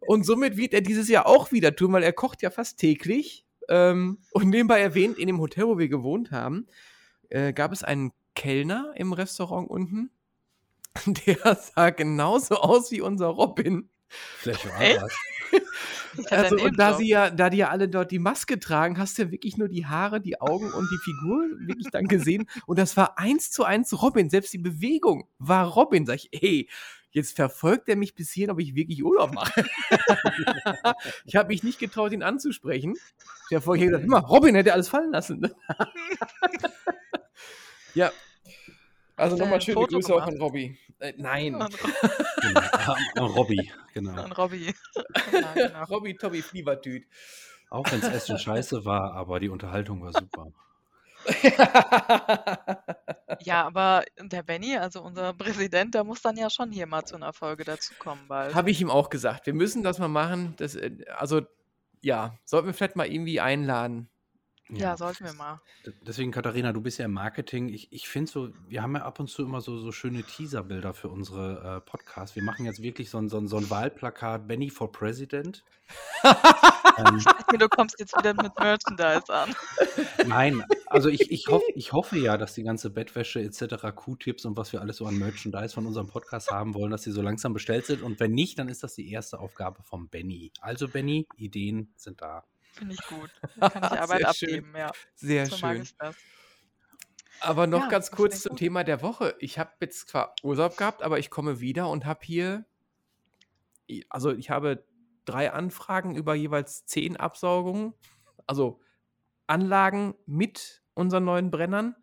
Und 0.00 0.24
somit 0.24 0.56
wird 0.56 0.74
er 0.74 0.80
dieses 0.80 1.08
Jahr 1.08 1.26
auch 1.26 1.52
wieder 1.52 1.76
tun, 1.76 1.92
weil 1.92 2.02
er 2.02 2.12
kocht 2.12 2.42
ja 2.42 2.50
fast 2.50 2.78
täglich. 2.78 3.44
Ähm, 3.68 4.18
und 4.32 4.48
nebenbei 4.48 4.80
erwähnt, 4.80 5.18
in 5.18 5.28
dem 5.28 5.40
Hotel, 5.40 5.66
wo 5.66 5.78
wir 5.78 5.88
gewohnt 5.88 6.30
haben, 6.32 6.66
äh, 7.28 7.52
gab 7.52 7.72
es 7.72 7.82
einen 7.84 8.12
Kellner 8.36 8.92
im 8.94 9.12
Restaurant 9.12 9.68
unten. 9.68 10.10
Der 11.26 11.56
sah 11.56 11.90
genauso 11.90 12.56
aus 12.56 12.92
wie 12.92 13.00
unser 13.00 13.26
Robin. 13.26 13.90
Vielleicht 14.08 14.66
war. 14.66 15.08
Ich 16.18 16.30
hatte 16.30 16.54
Also, 16.54 16.64
und 16.64 16.78
da 16.78 16.94
sie 16.94 17.08
ja, 17.08 17.28
da 17.28 17.50
die 17.50 17.58
ja 17.58 17.68
alle 17.68 17.90
dort 17.90 18.10
die 18.10 18.18
Maske 18.18 18.58
tragen, 18.58 18.96
hast 18.96 19.18
du 19.18 19.24
ja 19.24 19.30
wirklich 19.30 19.58
nur 19.58 19.68
die 19.68 19.84
Haare, 19.84 20.18
die 20.18 20.40
Augen 20.40 20.72
und 20.72 20.88
die 20.90 20.98
Figur 21.04 21.46
wirklich 21.66 21.88
dann 21.92 22.06
gesehen. 22.06 22.48
Und 22.64 22.78
das 22.78 22.96
war 22.96 23.18
eins 23.18 23.50
zu 23.50 23.64
eins 23.64 24.00
Robin. 24.00 24.30
Selbst 24.30 24.54
die 24.54 24.58
Bewegung 24.58 25.28
war 25.38 25.66
Robin. 25.66 26.06
Sag 26.06 26.16
ich, 26.16 26.28
ey, 26.32 26.70
jetzt 27.10 27.36
verfolgt 27.36 27.90
er 27.90 27.96
mich 27.96 28.14
bis 28.14 28.30
hierhin, 28.30 28.50
ob 28.50 28.60
ich 28.60 28.74
wirklich 28.74 29.04
Urlaub 29.04 29.34
mache. 29.34 29.66
ich 31.26 31.36
habe 31.36 31.48
mich 31.48 31.62
nicht 31.62 31.78
getraut, 31.78 32.12
ihn 32.12 32.22
anzusprechen. 32.22 32.94
Ich 33.50 33.54
habe 33.54 33.62
vorher 33.62 33.86
gesagt, 33.86 34.04
immer, 34.04 34.20
Robin 34.20 34.54
hätte 34.54 34.72
alles 34.72 34.88
fallen 34.88 35.12
lassen. 35.12 35.50
ja. 37.94 38.10
Also 39.16 39.36
nochmal 39.36 39.60
schöne 39.60 39.74
Foto 39.76 39.96
Grüße 39.96 40.12
auch 40.12 40.18
gemacht? 40.18 40.32
an 40.32 40.38
Robby. 40.38 40.78
Äh, 40.98 41.14
nein. 41.16 41.54
An, 41.54 41.72
Genau. 42.42 42.60
Ah, 42.60 42.96
Robby, 43.24 43.72
genau. 43.92 44.22
an 44.22 44.32
Robby. 44.32 44.74
ja, 45.32 45.52
genau. 45.54 45.84
Robby 45.84 46.14
Tobby 46.14 46.42
Fliebertüt. 46.42 47.06
Auch 47.70 47.90
wenn 47.90 48.00
es 48.00 48.08
Essen 48.08 48.38
scheiße 48.38 48.84
war, 48.84 49.14
aber 49.14 49.40
die 49.40 49.48
Unterhaltung 49.48 50.02
war 50.02 50.12
super. 50.12 50.52
ja, 53.40 53.66
aber 53.66 54.04
der 54.20 54.44
Benny, 54.44 54.76
also 54.76 55.02
unser 55.02 55.32
Präsident, 55.32 55.94
der 55.94 56.04
muss 56.04 56.22
dann 56.22 56.36
ja 56.36 56.48
schon 56.50 56.70
hier 56.70 56.86
mal 56.86 57.04
zu 57.04 57.16
einer 57.16 57.32
Folge 57.32 57.64
dazukommen 57.64 58.28
bald. 58.28 58.54
Habe 58.54 58.70
ich 58.70 58.80
ihm 58.80 58.90
auch 58.90 59.10
gesagt. 59.10 59.46
Wir 59.46 59.54
müssen 59.54 59.82
das 59.82 59.98
mal 59.98 60.06
machen. 60.06 60.54
Das, 60.58 60.76
äh, 60.76 60.92
also, 61.16 61.42
ja, 62.02 62.38
sollten 62.44 62.68
wir 62.68 62.74
vielleicht 62.74 62.94
mal 62.94 63.08
irgendwie 63.08 63.40
einladen. 63.40 64.08
Ja, 64.68 64.96
sollten 64.96 65.24
wir 65.24 65.32
mal. 65.32 65.60
Deswegen, 66.02 66.32
Katharina, 66.32 66.72
du 66.72 66.80
bist 66.80 66.98
ja 66.98 67.04
im 67.04 67.12
Marketing. 67.12 67.68
Ich, 67.68 67.92
ich 67.92 68.08
finde 68.08 68.30
so, 68.30 68.48
wir 68.68 68.82
haben 68.82 68.94
ja 68.96 69.02
ab 69.02 69.20
und 69.20 69.28
zu 69.28 69.44
immer 69.44 69.60
so, 69.60 69.78
so 69.78 69.92
schöne 69.92 70.24
Teaserbilder 70.24 70.92
für 70.92 71.08
unsere 71.08 71.76
äh, 71.76 71.80
Podcasts. 71.88 72.34
Wir 72.34 72.42
machen 72.42 72.66
jetzt 72.66 72.82
wirklich 72.82 73.08
so 73.08 73.18
ein, 73.18 73.28
so 73.28 73.38
ein, 73.38 73.46
so 73.46 73.58
ein 73.58 73.70
Wahlplakat 73.70 74.48
Benny 74.48 74.70
for 74.70 74.90
President. 74.90 75.64
ähm, 76.24 77.22
Du 77.58 77.68
kommst 77.68 77.98
jetzt 78.00 78.16
wieder 78.18 78.34
mit 78.34 78.58
Merchandise 78.58 79.32
an. 79.32 79.54
nein, 80.26 80.64
also 80.86 81.08
ich, 81.08 81.30
ich, 81.30 81.46
hoff, 81.46 81.62
ich 81.74 81.92
hoffe 81.92 82.18
ja, 82.18 82.36
dass 82.36 82.54
die 82.54 82.64
ganze 82.64 82.90
Bettwäsche 82.90 83.40
etc., 83.40 83.94
Q-Tipps 83.94 84.44
und 84.46 84.56
was 84.56 84.72
wir 84.72 84.80
alles 84.80 84.96
so 84.96 85.06
an 85.06 85.16
Merchandise 85.16 85.74
von 85.74 85.86
unserem 85.86 86.08
Podcast 86.08 86.50
haben 86.50 86.74
wollen, 86.74 86.90
dass 86.90 87.02
die 87.02 87.12
so 87.12 87.22
langsam 87.22 87.52
bestellt 87.52 87.86
sind. 87.86 88.02
Und 88.02 88.18
wenn 88.18 88.32
nicht, 88.32 88.58
dann 88.58 88.68
ist 88.68 88.82
das 88.82 88.94
die 88.94 89.12
erste 89.12 89.38
Aufgabe 89.38 89.82
vom 89.84 90.08
Benny. 90.08 90.52
Also 90.60 90.88
Benny, 90.88 91.26
Ideen 91.36 91.92
sind 91.96 92.20
da. 92.20 92.42
Finde 92.76 92.94
ich 92.94 93.04
gut. 93.06 93.30
Dann 93.56 93.68
kann 93.70 93.84
ich 93.84 93.92
Arbeit 94.00 94.24
abgeben, 94.24 94.74
ja. 94.76 94.94
Sehr 95.14 95.46
So 95.46 95.56
schön. 95.56 95.88
Aber 97.40 97.66
noch 97.66 97.82
Ja, 97.82 97.88
ganz 97.88 98.10
kurz 98.10 98.42
zum 98.42 98.50
gut. 98.50 98.58
Thema 98.58 98.84
der 98.84 99.02
Woche. 99.02 99.34
Ich 99.40 99.58
habe 99.58 99.72
jetzt 99.80 100.08
zwar 100.08 100.34
Urlaub 100.42 100.76
gehabt, 100.76 101.02
aber 101.02 101.18
ich 101.18 101.30
komme 101.30 101.60
wieder 101.60 101.88
und 101.90 102.04
habe 102.06 102.20
hier, 102.24 102.66
also 104.08 104.32
ich 104.32 104.50
habe 104.50 104.84
drei 105.24 105.52
Anfragen 105.52 106.14
über 106.14 106.34
jeweils 106.34 106.86
zehn 106.86 107.16
Absaugungen. 107.16 107.94
Also 108.46 108.80
Anlagen 109.46 110.14
mit 110.26 110.82
unseren 110.94 111.24
neuen 111.24 111.50
Brennern, 111.50 111.96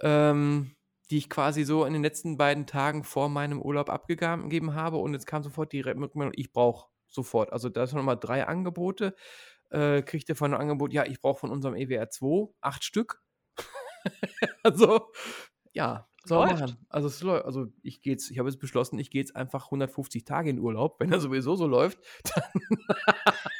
ähm, 0.00 0.76
die 1.10 1.18
ich 1.18 1.30
quasi 1.30 1.64
so 1.64 1.84
in 1.84 1.92
den 1.92 2.02
letzten 2.02 2.36
beiden 2.36 2.66
Tagen 2.66 3.04
vor 3.04 3.28
meinem 3.28 3.60
Urlaub 3.62 3.90
abgegeben 3.90 4.74
habe. 4.74 4.98
Und 4.98 5.14
jetzt 5.14 5.26
kam 5.26 5.42
sofort 5.42 5.72
die 5.72 5.80
Rückmeldung, 5.80 6.32
ich 6.36 6.52
brauche 6.52 6.88
sofort. 7.08 7.52
Also 7.52 7.68
da 7.68 7.86
sind 7.86 7.96
nochmal 7.98 8.18
drei 8.18 8.46
Angebote. 8.46 9.14
Äh, 9.70 10.02
kriegt 10.02 10.28
ihr 10.28 10.36
von 10.36 10.52
einem 10.52 10.60
Angebot, 10.60 10.92
ja, 10.92 11.04
ich 11.04 11.20
brauche 11.20 11.40
von 11.40 11.50
unserem 11.50 11.74
EWR 11.74 12.10
2 12.10 12.52
acht 12.60 12.84
Stück. 12.84 13.22
also, 14.62 15.10
ja, 15.72 16.08
soll 16.24 16.46
machen. 16.48 16.76
Also, 16.88 17.08
es 17.08 17.22
läuft. 17.22 17.44
Also, 17.44 17.66
ich 17.82 18.02
gehe 18.02 18.16
ich 18.16 18.38
habe 18.38 18.48
jetzt 18.48 18.60
beschlossen, 18.60 18.98
ich 18.98 19.10
gehe 19.10 19.20
jetzt 19.20 19.36
einfach 19.36 19.66
150 19.66 20.24
Tage 20.24 20.50
in 20.50 20.58
Urlaub. 20.58 21.00
Wenn 21.00 21.12
er 21.12 21.20
sowieso 21.20 21.56
so 21.56 21.66
läuft, 21.66 21.98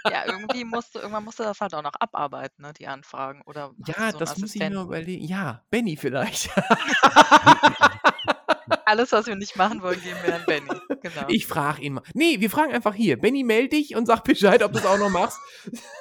Ja, 0.05 0.25
irgendwie 0.27 0.65
musst 0.65 0.95
du, 0.95 0.99
irgendwann 0.99 1.25
musst 1.25 1.39
du 1.39 1.43
das 1.43 1.61
halt 1.61 1.75
auch 1.75 1.83
noch 1.83 1.93
abarbeiten, 1.99 2.63
ne, 2.63 2.73
die 2.73 2.87
Anfragen. 2.87 3.43
Oder 3.47 3.75
ja, 3.87 4.13
so 4.13 4.19
das 4.19 4.39
muss 4.39 4.55
ich 4.55 4.61
mir 4.61 4.81
überlegen. 4.81 5.25
Ja, 5.25 5.65
Benny 5.71 5.97
vielleicht. 5.97 6.51
Alles, 8.91 9.13
was 9.13 9.29
wir 9.29 9.37
nicht 9.37 9.55
machen 9.55 9.83
wollen, 9.83 10.03
geben 10.03 10.19
wir 10.25 10.35
an 10.35 10.43
Benny. 10.47 10.69
Genau. 11.03 11.29
Ich 11.29 11.47
frage 11.47 11.81
ihn 11.81 11.95
mal. 11.95 12.03
Nee, 12.13 12.41
wir 12.41 12.51
fragen 12.51 12.73
einfach 12.73 12.95
hier. 12.95 13.19
Benny, 13.19 13.43
melde 13.43 13.71
dich 13.71 13.97
und 13.97 14.05
sag 14.05 14.23
Bescheid, 14.23 14.63
ob 14.63 14.73
du 14.73 14.81
es 14.81 14.85
auch 14.85 14.99
noch 14.99 15.09
machst. 15.09 15.39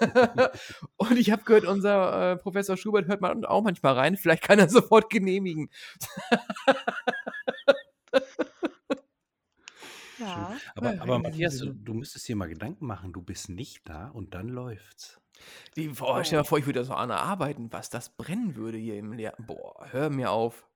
und 0.98 1.18
ich 1.18 1.32
habe 1.32 1.44
gehört, 1.44 1.64
unser 1.64 2.34
äh, 2.34 2.36
Professor 2.36 2.76
Schubert 2.76 3.08
hört 3.08 3.22
man 3.22 3.46
auch 3.46 3.62
manchmal 3.62 3.94
rein. 3.94 4.18
Vielleicht 4.18 4.44
kann 4.44 4.60
er 4.60 4.68
sofort 4.70 5.10
genehmigen. 5.10 5.70
ja. 10.18 10.58
Aber, 10.76 11.00
aber 11.00 11.20
Matthias, 11.20 11.60
du, 11.60 11.72
du 11.72 11.94
müsstest 11.94 12.28
dir 12.28 12.36
mal 12.36 12.50
Gedanken 12.50 12.86
machen, 12.86 13.14
du 13.14 13.22
bist 13.22 13.48
nicht 13.48 13.88
da 13.88 14.10
und 14.10 14.34
dann 14.34 14.50
läuft's. 14.50 15.22
Die, 15.78 15.88
boah, 15.88 16.26
stell 16.26 16.40
dir 16.40 16.42
mal 16.42 16.48
vor, 16.48 16.58
ich 16.58 16.66
würde 16.66 16.84
noch 16.84 16.98
an 16.98 17.12
arbeiten, 17.12 17.72
was 17.72 17.90
das 17.90 18.10
brennen 18.10 18.58
würde 18.58 18.78
hier 18.78 18.98
im 18.98 19.14
Lehr. 19.14 19.36
Boah, 19.38 19.88
hör 19.92 20.10
mir 20.10 20.32
auf. 20.32 20.68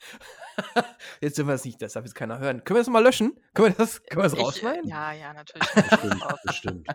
jetzt 1.20 1.36
sind 1.36 1.46
wir 1.46 1.54
es 1.54 1.64
nicht, 1.64 1.80
das 1.80 1.92
darf 1.94 2.04
jetzt 2.04 2.14
keiner 2.14 2.38
hören. 2.38 2.64
Können 2.64 2.76
wir 2.76 2.80
das 2.80 2.88
mal 2.88 3.02
löschen? 3.02 3.38
Können 3.54 3.68
wir 3.68 3.74
das, 3.76 4.02
können 4.04 4.20
wir 4.20 4.22
das 4.24 4.32
Ich, 4.34 4.40
rausschneiden? 4.40 4.88
ja, 4.88 5.12
ja, 5.12 5.32
natürlich. 5.32 5.68
Bestimmt, 5.74 6.24
bestimmt. 6.44 6.88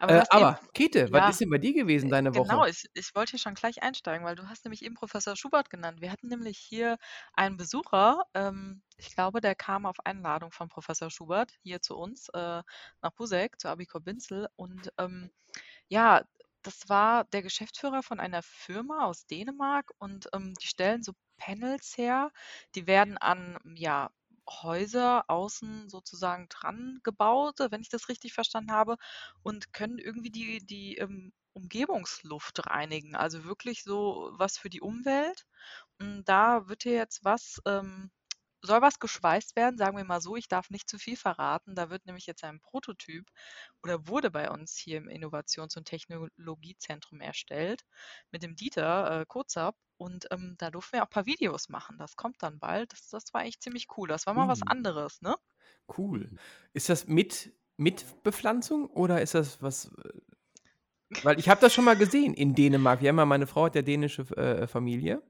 Aber, 0.00 0.12
äh, 0.12 0.18
was 0.20 0.28
eben- 0.32 0.44
aber 0.44 0.60
Käthe, 0.74 0.98
ja, 1.00 1.12
was 1.12 1.30
ist 1.30 1.40
denn 1.40 1.50
bei 1.50 1.58
dir 1.58 1.72
gewesen 1.74 2.10
deine 2.10 2.30
Genau, 2.30 2.60
Woche? 2.60 2.70
ich, 2.70 2.84
ich 2.94 3.14
wollte 3.14 3.30
hier 3.30 3.38
schon 3.38 3.54
gleich 3.54 3.82
einsteigen, 3.82 4.24
weil 4.26 4.36
du 4.36 4.48
hast 4.48 4.64
nämlich 4.64 4.84
eben 4.84 4.94
Professor 4.94 5.36
Schubert 5.36 5.70
genannt. 5.70 6.00
Wir 6.00 6.10
hatten 6.12 6.28
nämlich 6.28 6.58
hier 6.58 6.98
einen 7.34 7.56
Besucher, 7.56 8.22
ähm, 8.34 8.82
ich 8.96 9.12
glaube, 9.14 9.40
der 9.40 9.54
kam 9.54 9.86
auf 9.86 9.96
Einladung 10.04 10.52
von 10.52 10.68
Professor 10.68 11.10
Schubert 11.10 11.52
hier 11.62 11.80
zu 11.82 11.96
uns 11.96 12.28
äh, 12.30 12.62
nach 13.02 13.12
Busek, 13.16 13.58
zu 13.60 13.68
Abikor 13.68 14.00
Binzel. 14.00 14.48
Und 14.56 14.92
ähm, 14.98 15.30
ja, 15.88 16.22
das 16.64 16.88
war 16.88 17.24
der 17.24 17.42
Geschäftsführer 17.42 18.02
von 18.02 18.20
einer 18.20 18.42
Firma 18.42 19.04
aus 19.04 19.26
Dänemark 19.26 19.92
und 19.98 20.28
ähm, 20.32 20.54
die 20.60 20.66
stellen 20.66 21.02
so 21.02 21.12
Panels 21.36 21.96
her, 21.96 22.30
die 22.74 22.86
werden 22.86 23.18
an 23.18 23.58
ja, 23.76 24.10
Häuser 24.48 25.24
außen 25.28 25.88
sozusagen 25.88 26.48
dran 26.48 27.00
gebaut, 27.02 27.58
wenn 27.70 27.80
ich 27.80 27.88
das 27.88 28.08
richtig 28.08 28.32
verstanden 28.34 28.72
habe, 28.72 28.96
und 29.42 29.72
können 29.72 29.98
irgendwie 29.98 30.30
die, 30.30 30.64
die 30.64 30.96
ähm, 30.96 31.32
Umgebungsluft 31.54 32.66
reinigen. 32.66 33.14
Also 33.14 33.44
wirklich 33.44 33.82
so 33.84 34.32
was 34.34 34.58
für 34.58 34.70
die 34.70 34.80
Umwelt. 34.80 35.46
Und 36.00 36.24
da 36.24 36.68
wird 36.68 36.82
hier 36.84 36.94
jetzt 36.94 37.24
was, 37.24 37.60
ähm, 37.66 38.10
soll 38.66 38.82
was 38.82 38.98
geschweißt 38.98 39.56
werden, 39.56 39.78
sagen 39.78 39.96
wir 39.96 40.04
mal 40.04 40.20
so. 40.20 40.36
Ich 40.36 40.48
darf 40.48 40.70
nicht 40.70 40.88
zu 40.88 40.98
viel 40.98 41.16
verraten. 41.16 41.74
Da 41.74 41.90
wird 41.90 42.06
nämlich 42.06 42.26
jetzt 42.26 42.44
ein 42.44 42.60
Prototyp 42.60 43.26
oder 43.82 44.08
wurde 44.08 44.30
bei 44.30 44.50
uns 44.50 44.76
hier 44.76 44.98
im 44.98 45.08
Innovations- 45.08 45.76
und 45.76 45.86
Technologiezentrum 45.86 47.20
erstellt 47.20 47.82
mit 48.30 48.42
dem 48.42 48.56
Dieter 48.56 49.20
äh, 49.20 49.26
Kurzab. 49.26 49.76
Und 49.96 50.26
ähm, 50.32 50.56
da 50.58 50.70
durften 50.70 50.94
wir 50.96 51.02
auch 51.02 51.06
ein 51.06 51.10
paar 51.10 51.26
Videos 51.26 51.68
machen. 51.68 51.98
Das 51.98 52.16
kommt 52.16 52.42
dann 52.42 52.58
bald. 52.58 52.92
Das, 52.92 53.08
das 53.10 53.32
war 53.32 53.44
echt 53.44 53.62
ziemlich 53.62 53.86
cool. 53.96 54.08
Das 54.08 54.26
war 54.26 54.34
mal 54.34 54.48
was 54.48 54.62
Uh. 54.62 54.66
anderes, 54.66 55.20
ne? 55.22 55.36
Cool. 55.98 56.30
Ist 56.72 56.88
das 56.88 57.06
mit, 57.06 57.52
mit 57.76 58.22
Bepflanzung 58.22 58.86
oder 58.88 59.20
ist 59.22 59.34
das 59.34 59.60
was. 59.62 59.86
äh, 60.04 60.20
Weil 61.22 61.38
ich 61.38 61.48
habe 61.48 61.60
das 61.60 61.72
schon 61.72 61.84
mal 61.84 61.96
gesehen 61.96 62.34
in 62.34 62.54
Dänemark. 62.54 63.00
Wir 63.00 63.10
haben 63.10 63.18
ja, 63.18 63.24
meine 63.24 63.46
Frau 63.46 63.64
hat 63.66 63.74
ja 63.74 63.82
dänische 63.82 64.22
äh, 64.36 64.66
Familie. 64.66 65.22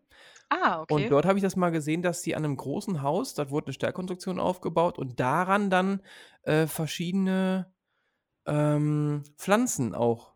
Ah, 0.50 0.80
Und 0.88 1.10
okay. 1.10 1.10
dort 1.10 1.24
habe 1.26 1.38
ich 1.38 1.42
das 1.42 1.56
mal 1.56 1.70
gesehen, 1.70 2.02
dass 2.02 2.22
sie 2.22 2.34
an 2.36 2.44
einem 2.44 2.56
großen 2.56 3.02
Haus, 3.02 3.34
dort 3.34 3.50
wurde 3.50 3.68
eine 3.68 3.72
Stallkonstruktion 3.74 4.38
aufgebaut 4.40 4.98
und 4.98 5.18
daran 5.20 5.70
dann 5.70 6.02
äh, 6.42 6.66
verschiedene 6.66 7.72
ähm, 8.46 9.24
Pflanzen 9.38 9.94
auch. 9.94 10.34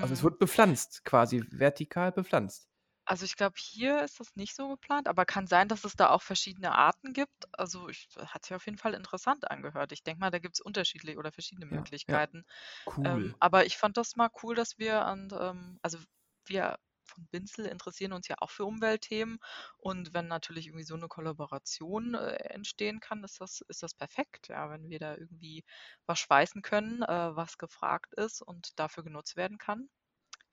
Also 0.00 0.14
es 0.14 0.22
Hm. 0.22 0.24
wird 0.24 0.38
bepflanzt, 0.40 1.04
quasi 1.04 1.44
vertikal 1.50 2.12
bepflanzt. 2.12 2.68
Also 3.04 3.24
ich 3.24 3.34
glaube, 3.36 3.56
hier 3.58 4.02
ist 4.04 4.20
das 4.20 4.36
nicht 4.36 4.54
so 4.54 4.68
geplant, 4.68 5.08
aber 5.08 5.24
kann 5.26 5.46
sein, 5.48 5.66
dass 5.68 5.84
es 5.84 5.96
da 5.96 6.10
auch 6.10 6.22
verschiedene 6.22 6.72
Arten 6.72 7.12
gibt. 7.12 7.46
Also 7.58 7.88
ich, 7.88 8.08
hat 8.16 8.44
sich 8.44 8.54
auf 8.54 8.64
jeden 8.66 8.78
Fall 8.78 8.94
interessant 8.94 9.50
angehört. 9.50 9.90
Ich 9.92 10.04
denke 10.04 10.20
mal, 10.20 10.30
da 10.30 10.38
gibt 10.38 10.54
es 10.56 10.60
unterschiedliche 10.60 11.18
oder 11.18 11.32
verschiedene 11.32 11.66
Ja, 11.70 11.88
ja. 12.06 12.18
Möglichkeiten. 12.18 12.44
Cool. 12.86 13.20
Ähm, 13.20 13.36
aber 13.40 13.66
ich 13.66 13.76
fand 13.78 13.96
das 13.96 14.16
mal 14.16 14.30
cool, 14.42 14.54
dass 14.56 14.78
wir 14.78 15.04
an, 15.06 15.30
ähm, 15.38 15.78
also 15.82 15.98
wir 16.46 16.78
von 17.12 17.26
Binzel 17.30 17.66
interessieren 17.66 18.12
uns 18.12 18.28
ja 18.28 18.36
auch 18.38 18.50
für 18.50 18.64
Umweltthemen 18.64 19.38
und 19.78 20.14
wenn 20.14 20.28
natürlich 20.28 20.66
irgendwie 20.66 20.84
so 20.84 20.94
eine 20.94 21.08
Kollaboration 21.08 22.14
äh, 22.14 22.34
entstehen 22.50 23.00
kann, 23.00 23.24
ist 23.24 23.40
das, 23.40 23.62
ist 23.68 23.82
das 23.82 23.94
perfekt, 23.94 24.48
ja, 24.48 24.70
wenn 24.70 24.88
wir 24.88 24.98
da 24.98 25.16
irgendwie 25.16 25.64
was 26.06 26.18
schweißen 26.18 26.62
können, 26.62 27.02
äh, 27.02 27.36
was 27.36 27.58
gefragt 27.58 28.14
ist 28.14 28.42
und 28.42 28.78
dafür 28.78 29.04
genutzt 29.04 29.36
werden 29.36 29.58
kann, 29.58 29.88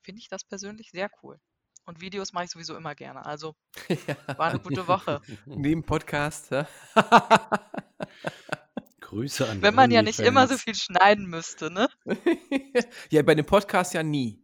finde 0.01 0.19
ich 0.19 0.27
das 0.27 0.43
persönlich 0.43 0.91
sehr 0.91 1.09
cool. 1.23 1.39
Und 1.85 2.01
Videos 2.01 2.33
mache 2.33 2.45
ich 2.45 2.51
sowieso 2.51 2.75
immer 2.75 2.93
gerne. 2.93 3.25
Also 3.25 3.55
ja. 4.07 4.37
war 4.37 4.49
eine 4.49 4.59
gute 4.59 4.87
Woche. 4.87 5.21
Neben 5.45 5.83
Podcast. 5.83 6.51
Ja. 6.51 6.67
Grüße 9.01 9.49
an 9.49 9.61
Wenn 9.63 9.73
man 9.73 9.89
ja 9.89 10.03
nicht 10.03 10.19
immer 10.19 10.47
so 10.47 10.55
viel 10.55 10.75
schneiden 10.75 11.25
müsste, 11.25 11.71
ne? 11.71 11.89
ja, 13.09 13.23
bei 13.23 13.33
dem 13.33 13.45
Podcast 13.45 13.95
ja 13.95 14.03
nie. 14.03 14.39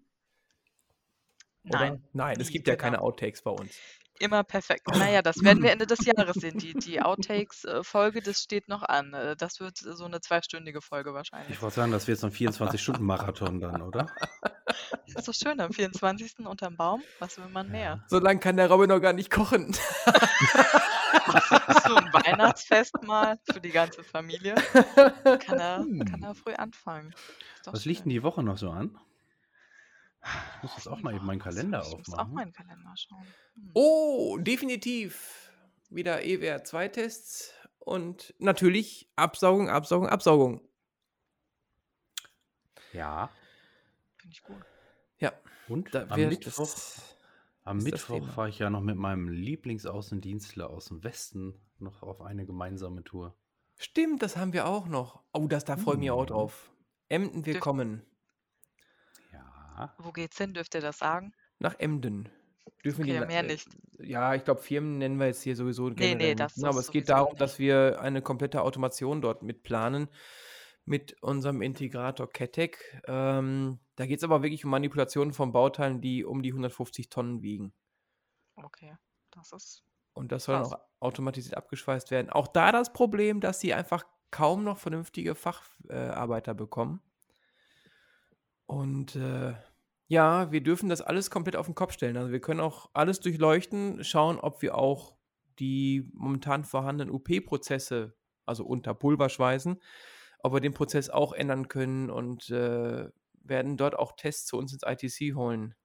Oder? 1.70 1.80
Nein, 1.80 2.04
Nein, 2.14 2.38
es 2.40 2.48
nie, 2.48 2.54
gibt 2.54 2.68
ja 2.68 2.76
keine 2.76 2.98
genau. 2.98 3.08
Outtakes 3.10 3.42
bei 3.42 3.52
uns. 3.52 3.76
Immer 4.20 4.44
perfekt. 4.46 4.88
Naja, 4.96 5.22
das 5.22 5.44
werden 5.44 5.62
wir 5.62 5.72
Ende 5.72 5.86
des 5.88 6.06
Jahres 6.06 6.36
sehen. 6.38 6.58
Die, 6.58 6.74
die 6.74 7.02
Outtakes-Folge, 7.02 8.22
das 8.22 8.42
steht 8.42 8.70
noch 8.70 8.84
an. 8.84 9.14
Äh, 9.14 9.36
Das 9.36 9.60
wird 9.60 9.78
so 9.78 10.06
eine 10.06 10.22
zweistündige 10.22 10.82
Folge 10.82 11.10
Ich 11.10 11.16
wahrscheinlich. 11.16 11.62
wollte 11.62 11.76
sagen, 11.76 11.92
das 11.92 12.08
wird 12.08 12.20
so 12.20 12.28
ein 12.28 12.34
24-Stunden-Marathon 12.34 13.60
dann, 13.60 13.82
oder? 13.82 14.08
Das 14.66 15.16
ist 15.16 15.28
doch 15.28 15.34
schön, 15.34 15.60
am 15.60 15.74
24. 15.74 16.40
unterm 16.46 16.78
Baum. 16.78 17.02
Was 17.20 17.38
will 17.38 17.50
man 17.50 17.70
mehr? 17.70 18.06
So 18.08 18.20
lange 18.20 18.40
kann 18.40 18.56
der 18.56 18.70
Robin 18.72 18.88
noch 18.90 19.00
gar 19.02 19.14
nicht 19.14 19.30
kochen. 19.32 19.76
So 21.88 21.96
ein 21.96 22.12
Weihnachtsfest 22.14 23.02
mal 23.04 23.38
für 23.52 23.60
die 23.60 23.72
ganze 23.72 24.04
Familie. 24.04 24.56
Kann 24.56 25.60
er, 25.60 25.78
kann 25.78 26.14
Hm. 26.14 26.24
er 26.24 26.36
früh 26.36 26.54
anfangen. 26.54 27.14
Was 27.66 27.86
liegt 27.86 28.00
denn 28.02 28.04
schön. 28.04 28.10
die 28.12 28.24
Woche 28.24 28.44
noch 28.44 28.58
so 28.58 28.70
an? 28.70 28.98
Ich 30.58 30.64
muss 30.64 30.76
jetzt 30.78 30.88
auch 30.88 31.02
mal 31.02 31.14
eben 31.16 31.26
meinen 31.26 31.40
Kalender 31.40 31.84
Ich 31.86 31.98
muss 31.98 32.10
auch 32.10 32.14
aufmachen. 32.14 32.34
meinen 32.34 32.54
Kalender 32.54 32.94
schauen. 32.98 33.26
Hm. 33.56 33.72
Oh, 33.74 34.38
definitiv. 34.40 35.52
Wieder 35.90 36.24
E 36.24 36.34
EWR 36.36 36.64
2 36.64 36.88
Tests 36.90 37.54
und 37.80 38.34
natürlich 38.40 39.08
Absaugung, 39.16 39.70
Absaugung, 39.70 40.10
Absaugung. 40.10 40.62
Ja. 42.94 43.30
Finde 44.18 44.34
ich 44.34 44.44
gut. 44.44 44.58
Ja, 45.20 45.32
Und 45.68 45.94
da 45.94 46.08
am 46.10 46.20
Mittwoch, 46.20 46.58
das, 46.58 47.18
am 47.64 47.78
Mittwoch 47.78 48.28
fahre 48.30 48.50
ich 48.50 48.60
ja 48.60 48.70
noch 48.70 48.82
mit 48.82 48.96
meinem 48.96 49.28
Lieblingsaußendienstler 49.30 50.70
aus 50.70 50.86
dem 50.86 51.04
Westen 51.04 51.54
noch 51.80 52.02
auf 52.04 52.22
eine 52.22 52.46
gemeinsame 52.46 53.04
Tour. 53.04 53.36
Stimmt, 53.78 54.24
das 54.24 54.38
haben 54.38 54.54
wir 54.54 54.66
auch 54.68 54.88
noch. 54.88 55.22
Oh, 55.34 55.48
das, 55.48 55.66
da 55.66 55.76
freue 55.78 55.96
ich 55.96 56.00
mich 56.00 56.12
auch 56.12 56.24
Mhm. 56.24 56.28
drauf. 56.28 56.72
Emden, 57.10 57.46
wir 57.46 57.60
Ja. 59.78 59.96
Wo 59.98 60.12
geht's 60.12 60.38
hin? 60.38 60.54
Dürft 60.54 60.76
ihr 60.76 60.82
das 60.82 61.00
sagen? 61.00 61.34
Nach 61.60 61.78
Emden. 61.80 62.30
Dürfen 62.84 63.04
Okay, 63.04 63.20
die, 63.20 63.26
mehr 63.26 63.44
äh, 63.44 63.48
nicht. 63.48 63.68
Ja, 64.00 64.36
ich 64.36 64.44
glaube, 64.44 64.62
Firmen 64.62 64.98
nennen 64.98 65.18
wir 65.20 65.28
jetzt 65.28 65.42
hier 65.42 65.56
sowieso 65.56 65.86
generell 65.86 66.16
nee, 66.16 66.26
nicht, 66.30 66.40
das 66.40 66.58
ne, 66.58 66.68
aber 66.68 66.80
ist 66.80 66.86
es 66.86 66.92
geht 66.92 67.08
sowieso 67.08 67.18
darum, 67.18 67.32
nicht. 67.34 67.42
dass 67.42 67.60
wir 67.60 68.00
eine 68.02 68.22
komplette 68.22 68.62
Automation 68.62 69.22
dort 69.22 69.44
mitplanen 69.44 70.10
mit 70.86 71.22
unserem 71.22 71.62
Integrator 71.62 72.30
Ketek. 72.30 73.02
Ähm, 73.08 73.80
da 73.96 74.06
geht 74.06 74.20
es 74.20 74.24
aber 74.24 74.44
wirklich 74.44 74.66
um 74.66 74.72
Manipulationen 74.72 75.34
von 75.34 75.52
Bauteilen, 75.52 76.00
die 76.00 76.24
um 76.24 76.44
die 76.44 76.52
150 76.52 77.10
Tonnen 77.10 77.42
wiegen. 77.42 77.74
Okay, 78.56 78.96
das 79.32 79.52
ist 79.52 79.84
Und 80.14 80.32
das 80.32 80.46
soll 80.46 80.56
dann 80.56 80.64
Krass. 80.64 80.74
auch 80.74 80.86
automatisiert 81.00 81.58
abgeschweißt 81.58 82.12
werden. 82.12 82.30
Auch 82.30 82.48
da 82.48 82.72
das 82.72 82.94
Problem, 82.94 83.42
dass 83.42 83.60
sie 83.60 83.74
einfach 83.74 84.06
kaum 84.32 84.64
noch 84.64 84.78
vernünftige 84.78 85.34
Facharbeiter 85.34 86.54
bekommen. 86.54 87.02
Und 88.66 89.16
äh, 89.16 89.54
ja, 90.08 90.52
wir 90.52 90.62
dürfen 90.62 90.90
das 90.90 91.02
alles 91.02 91.30
komplett 91.32 91.56
auf 91.56 91.66
den 91.68 91.76
Kopf 91.76 91.94
stellen. 91.94 92.18
Also 92.18 92.32
wir 92.32 92.40
können 92.42 92.60
auch 92.60 92.90
alles 92.94 93.20
durchleuchten, 93.20 94.04
schauen, 94.04 94.40
ob 94.40 94.62
wir 94.62 94.76
auch 94.78 95.16
die 95.60 96.10
momentan 96.14 96.64
vorhandenen 96.64 97.14
UP-Prozesse, 97.14 98.16
also 98.46 98.66
unter 98.66 98.94
Pulverschweißen, 98.94 99.82
ob 100.40 100.54
wir 100.54 100.60
den 100.62 100.74
Prozess 100.74 101.10
auch 101.10 101.34
ändern 101.34 101.68
können 101.68 102.10
und 102.10 102.50
äh, 102.50 103.10
werden 103.34 103.78
dort 103.78 103.98
auch 103.98 104.14
Tests 104.16 104.46
zu 104.48 104.58
uns 104.58 104.74
ins 104.74 104.84
ITC 104.84 105.36
holen, 105.36 105.76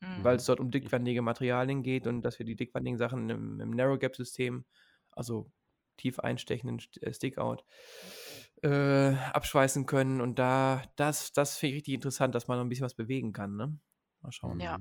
Mhm. 0.00 0.22
weil 0.22 0.36
es 0.36 0.44
dort 0.44 0.60
um 0.60 0.70
dickwandige 0.70 1.22
Materialien 1.22 1.82
geht 1.82 2.06
und 2.06 2.22
dass 2.22 2.38
wir 2.38 2.46
die 2.46 2.54
dickwandigen 2.54 2.98
Sachen 2.98 3.28
im, 3.30 3.60
im 3.60 3.70
Narrow 3.70 3.98
Gap 3.98 4.14
System, 4.14 4.64
also 5.10 5.50
tief 5.96 6.20
einstechenden 6.20 6.78
St- 6.78 7.02
äh, 7.02 7.12
Stickout, 7.12 7.64
äh, 8.62 9.14
abschweißen 9.32 9.86
können. 9.86 10.20
Und 10.20 10.38
da, 10.38 10.82
das, 10.96 11.32
das 11.32 11.56
finde 11.56 11.70
ich 11.72 11.76
richtig 11.78 11.94
interessant, 11.94 12.34
dass 12.34 12.48
man 12.48 12.58
noch 12.58 12.64
ein 12.64 12.68
bisschen 12.68 12.84
was 12.84 12.94
bewegen 12.94 13.32
kann. 13.32 13.56
Ne? 13.56 13.78
Mal 14.22 14.32
schauen. 14.32 14.60
Ja. 14.60 14.78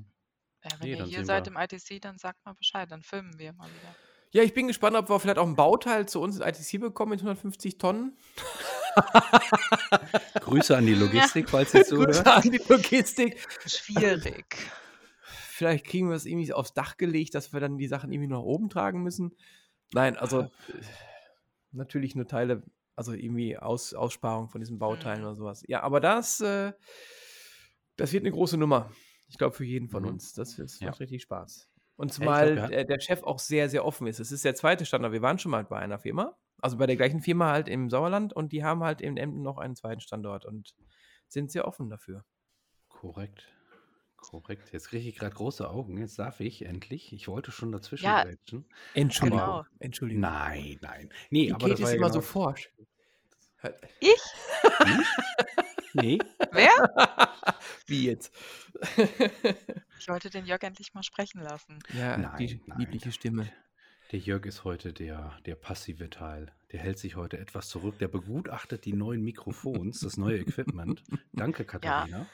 Ja, 0.63 0.71
wenn 0.79 0.89
Nee, 0.89 0.97
ihr 0.97 1.05
hier 1.05 1.25
seid 1.25 1.45
wir- 1.45 1.51
im 1.51 1.57
ITC, 1.57 2.01
dann 2.01 2.17
sagt 2.17 2.43
mal 2.45 2.53
Bescheid, 2.53 2.89
dann 2.91 3.01
filmen 3.03 3.37
wir 3.37 3.53
mal 3.53 3.67
wieder. 3.69 3.95
Ja, 4.31 4.43
ich 4.43 4.53
bin 4.53 4.67
gespannt, 4.67 4.95
ob 4.97 5.09
wir 5.09 5.19
vielleicht 5.19 5.37
auch 5.37 5.47
ein 5.47 5.55
Bauteil 5.55 6.07
zu 6.07 6.19
uns 6.19 6.37
in 6.37 6.41
ITC 6.41 6.79
bekommen 6.81 7.11
mit 7.11 7.19
150 7.21 7.77
Tonnen. 7.77 8.17
Grüße 10.41 10.75
an 10.75 10.85
die 10.85 10.95
Logistik, 10.95 11.49
falls 11.49 11.73
ihr 11.73 11.83
Grüße 11.85 12.23
zuhört. 12.23 12.27
an 12.27 12.41
die 12.43 12.61
Logistik. 12.67 13.47
Schwierig. 13.65 14.57
Vielleicht 15.49 15.85
kriegen 15.85 16.09
wir 16.09 16.15
es 16.15 16.25
irgendwie 16.25 16.51
aufs 16.53 16.73
Dach 16.73 16.97
gelegt, 16.97 17.35
dass 17.35 17.53
wir 17.53 17.59
dann 17.59 17.77
die 17.77 17.87
Sachen 17.87 18.11
irgendwie 18.11 18.29
nach 18.29 18.39
oben 18.41 18.69
tragen 18.69 19.01
müssen. 19.01 19.35
Nein, 19.93 20.17
also 20.17 20.41
äh, 20.41 20.49
natürlich 21.71 22.15
nur 22.15 22.27
Teile, 22.27 22.63
also 22.97 23.13
irgendwie 23.13 23.57
Aus, 23.57 23.93
Aussparung 23.93 24.49
von 24.49 24.59
diesen 24.59 24.79
Bauteilen 24.79 25.19
Mhm. 25.21 25.25
oder 25.27 25.35
sowas. 25.35 25.63
Ja, 25.67 25.83
aber 25.83 26.01
das, 26.01 26.41
äh, 26.41 26.73
das 27.95 28.13
wird 28.13 28.23
eine 28.23 28.31
große 28.31 28.57
Nummer. 28.57 28.91
Ich 29.29 29.37
glaube, 29.37 29.55
für 29.55 29.65
jeden 29.65 29.89
von 29.89 30.03
Mhm. 30.03 30.09
uns. 30.09 30.33
Das, 30.33 30.55
das 30.57 30.79
Ja. 30.79 30.89
macht 30.89 30.99
richtig 30.99 31.21
Spaß. 31.23 31.69
Und 31.95 32.13
zumal 32.13 32.53
glaub, 32.53 32.69
der, 32.69 32.85
der 32.85 32.99
Chef 32.99 33.23
auch 33.23 33.39
sehr, 33.39 33.69
sehr 33.69 33.83
offen 33.85 34.05
ist. 34.07 34.19
Es 34.19 34.31
ist 34.31 34.45
der 34.45 34.55
zweite 34.55 34.85
Standort. 34.85 35.13
Wir 35.13 35.21
waren 35.21 35.39
schon 35.39 35.51
mal 35.51 35.63
bei 35.63 35.79
einer 35.79 35.97
Firma, 35.99 36.37
also 36.61 36.77
bei 36.77 36.85
der 36.85 36.95
gleichen 36.95 37.21
Firma 37.21 37.51
halt 37.51 37.67
im 37.67 37.89
Sauerland 37.89 38.33
und 38.33 38.51
die 38.51 38.63
haben 38.63 38.83
halt 38.83 39.01
in 39.01 39.17
Emden 39.17 39.41
noch 39.41 39.57
einen 39.57 39.75
zweiten 39.75 40.01
Standort 40.01 40.45
und 40.45 40.75
sind 41.27 41.51
sehr 41.51 41.67
offen 41.67 41.89
dafür. 41.89 42.23
Korrekt. 42.89 43.47
Korrekt. 44.29 44.71
Jetzt 44.73 44.89
kriege 44.89 45.07
ich 45.07 45.15
gerade 45.15 45.35
große 45.35 45.69
Augen. 45.69 45.97
Jetzt 45.97 46.19
darf 46.19 46.39
ich 46.41 46.65
endlich. 46.65 47.13
Ich 47.13 47.27
wollte 47.27 47.51
schon 47.51 47.71
dazwischen 47.71 48.05
Ja. 48.05 48.23
grätschen. 48.23 48.65
Entschuldigung. 48.93 49.39
Genau. 49.39 49.65
Entschuldigung. 49.79 50.21
Nein, 50.21 50.77
nein. 50.81 51.09
Nee, 51.29 51.45
Die 51.47 51.53
aber 51.53 51.69
Kate 51.69 51.73
ist 51.83 51.89
ja 51.89 51.95
immer 51.95 52.07
genau 52.07 52.13
so 52.13 52.21
forsch. 52.21 52.69
Ich? 53.99 54.21
Nee, 55.93 56.19
Wer? 56.51 56.69
Wie 57.87 58.05
jetzt? 58.05 58.33
Ich 59.99 60.07
wollte 60.07 60.29
den 60.29 60.45
Jörg 60.45 60.61
endlich 60.63 60.93
mal 60.93 61.03
sprechen 61.03 61.41
lassen. 61.41 61.79
ja, 61.97 62.17
Nein, 62.17 62.37
die 62.37 62.61
nein. 62.67 62.79
liebliche 62.79 63.11
Stimme. 63.11 63.51
der 64.11 64.19
Jörg 64.19 64.45
ist 64.45 64.63
heute 64.63 64.93
der, 64.93 65.37
der 65.45 65.55
passive 65.55 66.09
Teil. 66.09 66.51
Der 66.71 66.81
hält 66.81 66.99
sich 66.99 67.15
heute 67.15 67.39
etwas 67.39 67.69
zurück. 67.69 67.97
Der 67.99 68.09
begutachtet 68.09 68.85
die 68.85 68.93
neuen 68.93 69.23
Mikrofons, 69.23 70.01
das 70.01 70.17
neue 70.17 70.37
Equipment. 70.39 71.01
Danke, 71.33 71.65
Katharina. 71.65 72.27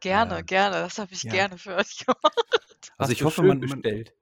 Gerne, 0.00 0.34
Ja. 0.36 0.40
gerne. 0.42 0.76
Das 0.76 0.98
habe 0.98 1.12
ich 1.12 1.22
Ja. 1.22 1.32
gerne 1.32 1.58
für 1.58 1.74
euch 1.76 1.98
gemacht. 1.98 2.92
Also 2.98 3.12
ich 3.12 3.22
hoffe, 3.24 3.42
man, 3.42 3.58
man, 3.60 3.80
bestellt. 3.80 4.14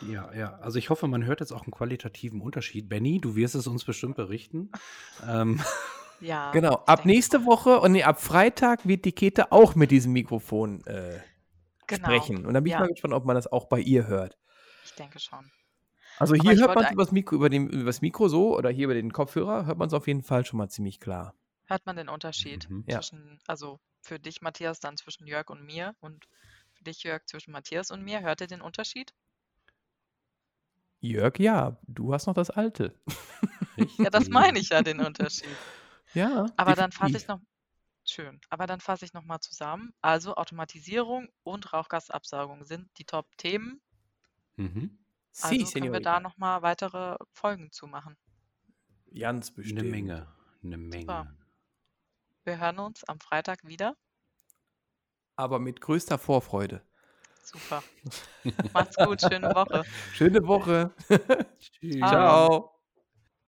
ja, 0.00 0.32
ja, 0.34 0.54
also 0.58 0.78
ich 0.78 0.90
hoffe, 0.90 1.06
man 1.08 1.24
hört 1.24 1.40
jetzt 1.40 1.52
auch 1.52 1.62
einen 1.62 1.72
qualitativen 1.72 2.40
Unterschied. 2.40 2.88
Benny, 2.88 3.20
du 3.20 3.36
wirst 3.36 3.54
es 3.54 3.66
uns 3.66 3.84
bestimmt 3.84 4.16
berichten. 4.16 4.70
ähm, 5.26 5.60
Ja. 6.20 6.50
Genau, 6.52 6.74
ab 6.86 7.04
nächste 7.04 7.44
Woche 7.44 7.80
und 7.80 7.92
nee, 7.92 8.02
ab 8.04 8.20
Freitag 8.22 8.86
wird 8.86 9.04
die 9.04 9.12
Kete 9.12 9.52
auch 9.52 9.74
mit 9.74 9.90
diesem 9.90 10.12
Mikrofon 10.12 10.84
äh, 10.86 11.20
Genau. 11.86 12.04
sprechen. 12.06 12.46
Und 12.46 12.54
dann 12.54 12.62
bin 12.64 12.70
ich 12.70 12.74
Ja. 12.74 12.80
mal 12.80 12.88
gespannt, 12.88 13.12
ob 13.14 13.24
man 13.26 13.34
das 13.36 13.46
auch 13.52 13.66
bei 13.66 13.78
ihr 13.80 14.06
hört. 14.06 14.38
Ich 14.84 14.94
denke 14.94 15.18
schon. 15.18 15.50
Also 16.18 16.34
hier 16.34 16.56
hört 16.56 16.74
man 16.76 16.84
es 16.84 16.86
ein- 16.90 16.94
über 16.94 17.02
das 17.04 17.12
Mikro, 17.12 17.34
über, 17.34 17.50
dem, 17.50 17.68
über 17.68 17.84
das 17.86 18.00
Mikro 18.00 18.28
so 18.28 18.56
oder 18.56 18.70
hier 18.70 18.84
über 18.84 18.94
den 18.94 19.12
Kopfhörer 19.12 19.66
hört 19.66 19.76
man 19.76 19.88
es 19.88 19.92
auf 19.94 20.06
jeden 20.06 20.22
Fall 20.22 20.46
schon 20.46 20.58
mal 20.58 20.68
ziemlich 20.68 21.00
klar. 21.00 21.34
Hört 21.66 21.84
man 21.84 21.96
den 21.96 22.08
Unterschied 22.08 22.70
Mhm. 22.70 22.84
Ja. 22.86 23.00
zwischen, 23.00 23.38
also 23.48 23.80
für 24.04 24.18
dich, 24.20 24.42
Matthias, 24.42 24.80
dann 24.80 24.96
zwischen 24.96 25.26
Jörg 25.26 25.48
und 25.50 25.64
mir 25.64 25.94
und 26.00 26.28
für 26.74 26.84
dich, 26.84 27.02
Jörg, 27.02 27.24
zwischen 27.26 27.52
Matthias 27.52 27.90
und 27.90 28.02
mir? 28.02 28.20
Hört 28.20 28.40
ihr 28.40 28.46
den 28.46 28.60
Unterschied? 28.60 29.14
Jörg, 31.00 31.38
ja, 31.38 31.78
du 31.86 32.14
hast 32.14 32.26
noch 32.26 32.34
das 32.34 32.50
alte. 32.50 32.94
Ja, 33.98 34.08
das 34.10 34.28
meine 34.28 34.58
ich 34.58 34.70
ja, 34.70 34.82
den 34.82 35.00
Unterschied. 35.00 35.48
Ja. 36.14 36.46
Aber 36.56 36.76
dann 36.76 36.92
fasse 36.92 37.16
ich 37.16 37.26
noch. 37.26 37.40
Schön. 38.04 38.40
Aber 38.48 38.68
dann 38.68 38.80
fasse 38.80 39.04
ich 39.04 39.14
nochmal 39.14 39.40
zusammen. 39.40 39.92
Also 40.00 40.36
Automatisierung 40.36 41.28
und 41.42 41.72
Rauchgasabsaugung 41.72 42.64
sind 42.64 42.88
die 42.98 43.04
Top-Themen. 43.04 43.80
mhm. 44.54 44.98
Also 45.42 45.66
Si, 45.66 45.72
können 45.72 45.92
wir 45.92 45.98
da 46.00 46.20
nochmal 46.20 46.62
weitere 46.62 47.16
Folgen 47.32 47.72
zu 47.72 47.88
machen. 47.88 48.16
Ganz 49.12 49.50
bestimmt. 49.50 49.80
Eine 49.80 49.90
Menge. 49.90 50.28
Eine 50.62 50.76
Menge. 50.76 51.36
Wir 52.44 52.58
hören 52.58 52.78
uns 52.78 53.04
am 53.04 53.20
Freitag 53.20 53.64
wieder. 53.64 53.96
Aber 55.36 55.58
mit 55.58 55.80
größter 55.80 56.18
Vorfreude. 56.18 56.82
Super. 57.42 57.82
Macht's 58.72 58.96
gut, 58.96 59.20
schöne 59.20 59.54
Woche. 59.54 59.84
Schöne 60.12 60.46
Woche. 60.46 60.92
Tschüss. 61.58 61.98
Ciao. 61.98 62.08
Ciao. 62.08 62.70